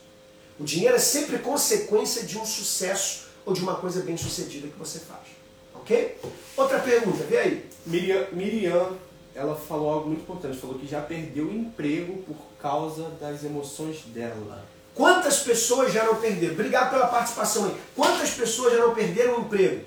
[0.57, 4.79] O dinheiro é sempre consequência de um sucesso ou de uma coisa bem sucedida que
[4.79, 5.27] você faz.
[5.75, 6.17] Ok?
[6.55, 7.69] Outra pergunta, vê aí.
[7.85, 8.93] Miriam, Miriam,
[9.35, 14.03] ela falou algo muito importante, falou que já perdeu o emprego por causa das emoções
[14.05, 14.63] dela.
[14.95, 16.53] Quantas pessoas já não perderam?
[16.53, 17.75] Obrigado pela participação aí.
[17.93, 19.83] Quantas pessoas já não perderam o emprego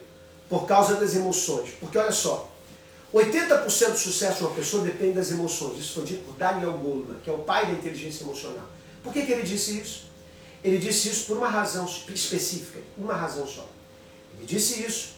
[0.46, 1.70] por causa das emoções?
[1.80, 2.51] Porque olha só,
[3.12, 5.78] 80% do sucesso de uma pessoa depende das emoções.
[5.78, 8.66] Isso foi dito por Daniel Goleman, que é o pai da inteligência emocional.
[9.02, 10.10] Por que, que ele disse isso?
[10.64, 13.66] Ele disse isso por uma razão específica, uma razão só.
[14.36, 15.12] Ele disse isso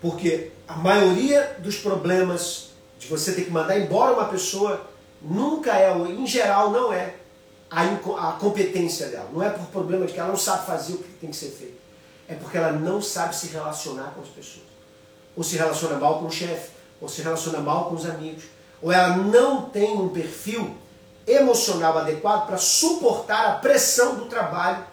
[0.00, 4.90] porque a maioria dos problemas de você ter que mandar embora uma pessoa
[5.22, 7.14] nunca é, ou em geral não é,
[7.70, 9.30] a, a competência dela.
[9.32, 11.50] Não é por problema de que ela não sabe fazer o que tem que ser
[11.50, 11.78] feito.
[12.28, 14.66] É porque ela não sabe se relacionar com as pessoas.
[15.34, 16.73] Ou se relaciona mal com o chefe,
[17.04, 18.44] ou se relaciona mal com os amigos.
[18.80, 20.74] Ou ela não tem um perfil
[21.26, 24.84] emocional adequado para suportar a pressão do trabalho,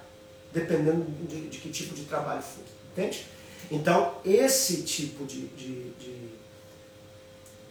[0.53, 2.63] dependendo de, de, que tipo de trabalho for.
[2.91, 3.25] Entende?
[3.71, 6.29] Então, esse tipo de, de, de,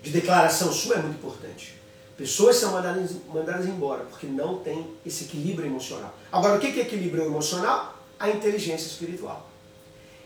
[0.02, 1.78] de declaração sua é muito importante.
[2.16, 6.14] Pessoas são mandadas, mandadas embora porque não tem esse equilíbrio emocional.
[6.32, 7.94] Agora, o que é equilíbrio emocional?
[8.18, 9.50] A inteligência espiritual.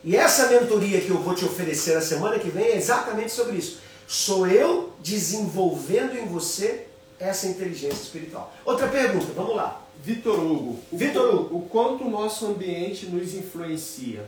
[0.03, 3.57] E essa mentoria que eu vou te oferecer na semana que vem é exatamente sobre
[3.57, 3.84] isso.
[4.07, 6.87] Sou eu desenvolvendo em você
[7.19, 8.53] essa inteligência espiritual.
[8.63, 9.81] Outra pergunta, vamos lá.
[10.03, 14.25] Vitor Hugo, Vitor Hugo, o quanto o nosso ambiente nos influencia?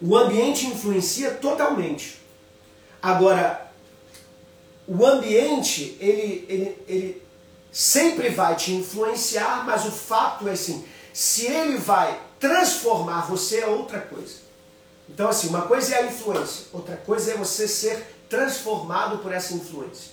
[0.00, 2.20] O ambiente influencia totalmente.
[3.00, 3.70] Agora,
[4.86, 7.22] o ambiente, ele, ele, ele
[7.70, 13.66] sempre vai te influenciar, mas o fato é assim, se ele vai transformar você é
[13.66, 14.36] outra coisa.
[15.08, 19.54] Então, assim, uma coisa é a influência, outra coisa é você ser transformado por essa
[19.54, 20.12] influência.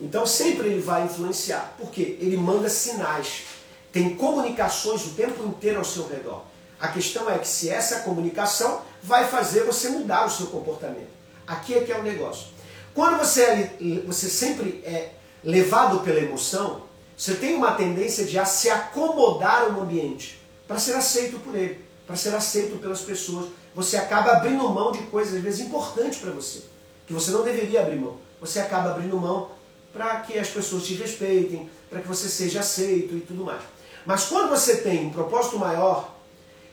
[0.00, 1.74] Então, sempre ele vai influenciar.
[1.78, 2.18] Por quê?
[2.20, 3.44] Ele manda sinais.
[3.92, 6.42] Tem comunicações o tempo inteiro ao seu redor.
[6.80, 11.08] A questão é que se essa comunicação vai fazer você mudar o seu comportamento.
[11.46, 12.48] Aqui é que é o negócio.
[12.92, 15.10] Quando você, é, você sempre é
[15.42, 16.82] levado pela emoção,
[17.16, 21.84] você tem uma tendência de a se acomodar no ambiente para ser aceito por ele,
[22.06, 23.48] para ser aceito pelas pessoas.
[23.74, 26.62] Você acaba abrindo mão de coisas, às vezes, importantes para você,
[27.06, 28.16] que você não deveria abrir mão.
[28.40, 29.50] Você acaba abrindo mão
[29.92, 33.62] para que as pessoas te respeitem, para que você seja aceito e tudo mais.
[34.04, 36.14] Mas quando você tem um propósito maior,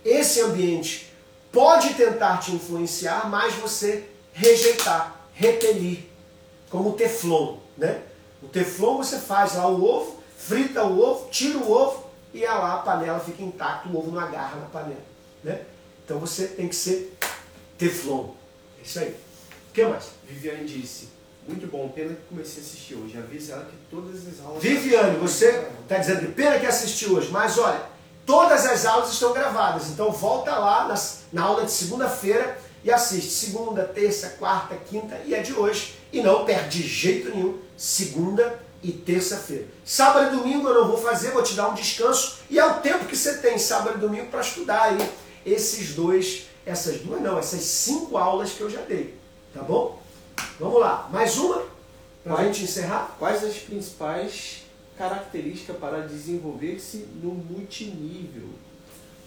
[0.03, 1.13] esse ambiente
[1.51, 6.05] pode tentar te influenciar, mas você rejeitar, repelir,
[6.69, 8.01] como o teflon, né?
[8.41, 12.75] O teflon você faz lá o ovo, frita o ovo, tira o ovo e lá
[12.75, 15.03] a panela fica intacta, o ovo não agarra na panela,
[15.43, 15.61] né?
[16.03, 17.15] Então você tem que ser
[17.77, 18.31] teflon.
[18.79, 19.15] É isso aí.
[19.71, 20.03] O que mais?
[20.27, 21.07] Viviane disse,
[21.47, 23.17] muito bom, pena que comecei a assistir hoje.
[23.17, 24.61] Avisa ela que todas as aulas.
[24.61, 27.81] Viviane, você está dizendo que pena que assistiu hoje, mas olha,
[28.25, 29.87] todas as aulas estão gravadas.
[29.87, 33.31] Então volta lá nas, na aula de segunda-feira e assiste.
[33.31, 35.95] Segunda, terça, quarta, quinta e é de hoje.
[36.11, 37.57] E não perde de jeito nenhum.
[37.77, 39.67] Segunda e terça-feira.
[39.85, 42.39] Sábado e domingo eu não vou fazer, vou te dar um descanso.
[42.49, 45.11] E é o tempo que você tem, sábado e domingo, para estudar aí
[45.45, 49.20] esses dois, essas duas não, essas cinco aulas que eu já dei.
[49.53, 50.01] Tá bom?
[50.59, 51.65] Vamos lá, mais uma
[52.23, 53.15] para a gente encerrar.
[53.19, 54.63] Quais as principais
[54.97, 58.49] características para desenvolver-se no multinível?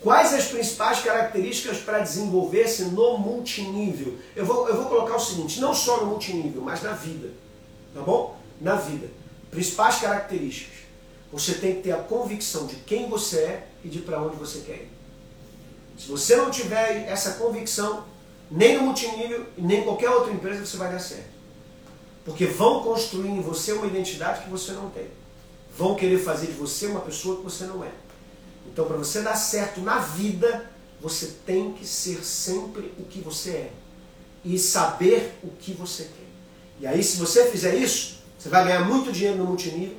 [0.01, 4.17] Quais as principais características para desenvolver-se no multinível?
[4.35, 7.31] Eu vou, eu vou colocar o seguinte, não só no multinível, mas na vida.
[7.93, 8.39] Tá bom?
[8.61, 9.09] Na vida.
[9.51, 10.75] Principais características.
[11.33, 14.61] Você tem que ter a convicção de quem você é e de para onde você
[14.61, 14.91] quer ir.
[15.99, 18.05] Se você não tiver essa convicção,
[18.51, 21.35] nem no multinível, nem em qualquer outra empresa você vai dar certo.
[22.25, 25.09] Porque vão construir em você uma identidade que você não tem.
[25.77, 27.91] Vão querer fazer de você uma pessoa que você não é.
[28.67, 30.71] Então, para você dar certo na vida,
[31.01, 33.73] você tem que ser sempre o que você é.
[34.45, 36.25] E saber o que você quer.
[36.81, 39.97] E aí, se você fizer isso, você vai ganhar muito dinheiro no multinível,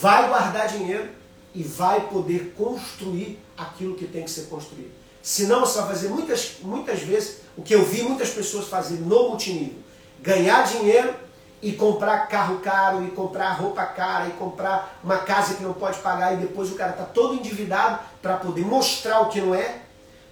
[0.00, 1.08] vai guardar dinheiro
[1.54, 4.92] e vai poder construir aquilo que tem que ser construído.
[5.26, 9.30] Senão, você vai fazer muitas, muitas vezes o que eu vi muitas pessoas fazerem no
[9.30, 9.74] multinível:
[10.22, 11.12] ganhar dinheiro
[11.60, 15.98] e comprar carro caro, e comprar roupa cara, e comprar uma casa que não pode
[15.98, 19.80] pagar, e depois o cara está todo endividado para poder mostrar o que não é,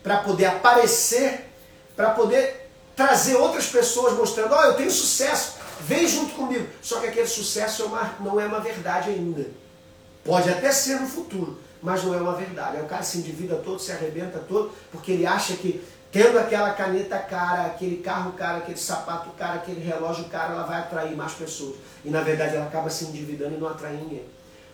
[0.01, 1.51] para poder aparecer,
[1.97, 6.68] para poder trazer outras pessoas mostrando: Ó, oh, eu tenho sucesso, vem junto comigo.
[6.80, 9.45] Só que aquele sucesso é uma, não é uma verdade ainda.
[10.22, 12.78] Pode até ser no futuro, mas não é uma verdade.
[12.78, 16.70] Aí o cara se endivida todo, se arrebenta todo, porque ele acha que tendo aquela
[16.72, 21.35] caneta cara, aquele carro cara, aquele sapato cara, aquele relógio cara, ela vai atrair mais
[21.35, 21.76] pessoas.
[22.03, 24.24] E na verdade ela acaba se endividando e não atrai ninguém.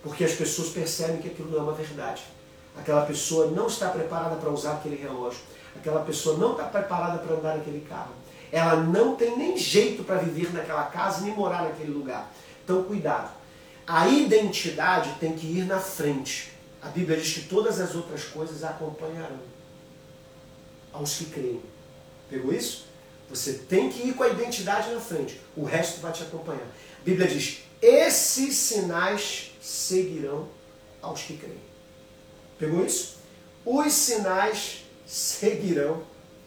[0.05, 2.23] Porque as pessoas percebem que aquilo não é uma verdade.
[2.79, 5.41] Aquela pessoa não está preparada para usar aquele relógio.
[5.75, 8.13] Aquela pessoa não está preparada para andar naquele carro.
[8.53, 12.31] Ela não tem nem jeito para viver naquela casa nem morar naquele lugar.
[12.63, 13.33] Então cuidado.
[13.85, 16.60] A identidade tem que ir na frente.
[16.83, 19.41] A Bíblia diz que todas as outras coisas acompanharão
[20.93, 21.63] aos que creem.
[22.29, 22.87] Pegou isso?
[23.29, 25.41] Você tem que ir com a identidade na frente.
[25.57, 26.63] O resto vai te acompanhar.
[26.63, 30.49] A Bíblia diz: esses sinais seguirão
[31.01, 31.61] aos que creem.
[32.59, 33.19] Pegou isso?
[33.65, 36.03] Os sinais seguirão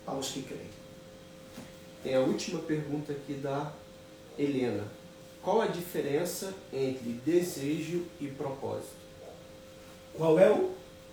[0.05, 0.73] aos que creem.
[2.03, 3.71] Tem a última pergunta aqui da
[4.37, 4.83] Helena.
[5.41, 9.02] Qual a diferença entre desejo e propósito?
[10.17, 10.71] Qual é o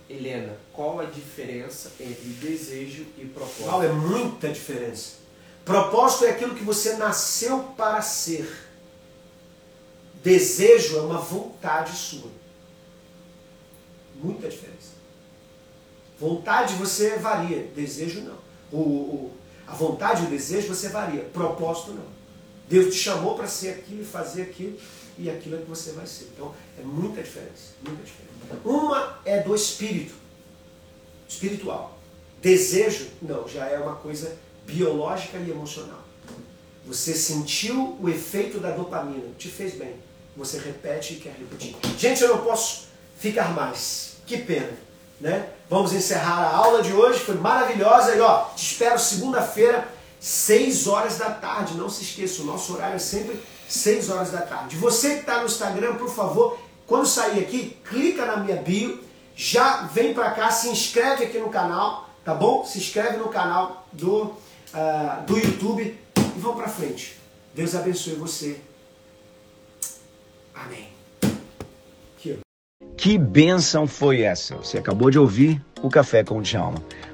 [0.09, 3.63] Helena, qual a diferença entre desejo e propósito?
[3.63, 5.21] Qual é muita diferença.
[5.63, 8.67] Propósito é aquilo que você nasceu para ser.
[10.23, 12.29] Desejo é uma vontade sua.
[14.15, 14.91] Muita diferença.
[16.19, 18.37] Vontade você varia, desejo não.
[18.71, 19.31] O, o,
[19.65, 22.05] a vontade e o desejo você varia, propósito não.
[22.67, 24.77] Deus te chamou para ser aquilo e fazer aquilo,
[25.17, 26.29] e aquilo é que você vai ser.
[26.33, 28.31] Então é muita diferença, muita diferença.
[28.65, 30.13] Uma é do espírito,
[31.27, 31.97] espiritual.
[32.41, 34.35] Desejo, não, já é uma coisa
[34.65, 36.01] biológica e emocional.
[36.85, 39.95] Você sentiu o efeito da dopamina, te fez bem.
[40.35, 41.75] Você repete e quer repetir.
[41.97, 42.87] Gente, eu não posso
[43.19, 44.13] ficar mais.
[44.25, 44.71] Que pena,
[45.19, 45.49] né?
[45.69, 48.15] Vamos encerrar a aula de hoje, foi maravilhosa.
[48.15, 49.87] E ó, te espero segunda-feira,
[50.19, 51.75] 6 horas da tarde.
[51.75, 53.39] Não se esqueça, o nosso horário é sempre
[53.73, 54.75] 6 horas da tarde.
[54.75, 58.99] Você que está no Instagram, por favor, quando sair aqui, clica na minha bio,
[59.35, 62.65] já vem para cá, se inscreve aqui no canal, tá bom?
[62.65, 67.17] Se inscreve no canal do, uh, do YouTube e vamos para frente.
[67.55, 68.59] Deus abençoe você.
[70.53, 70.91] Amém.
[73.01, 74.55] Que bênção foi essa?
[74.57, 76.83] Você acabou de ouvir o Café com o Djalma.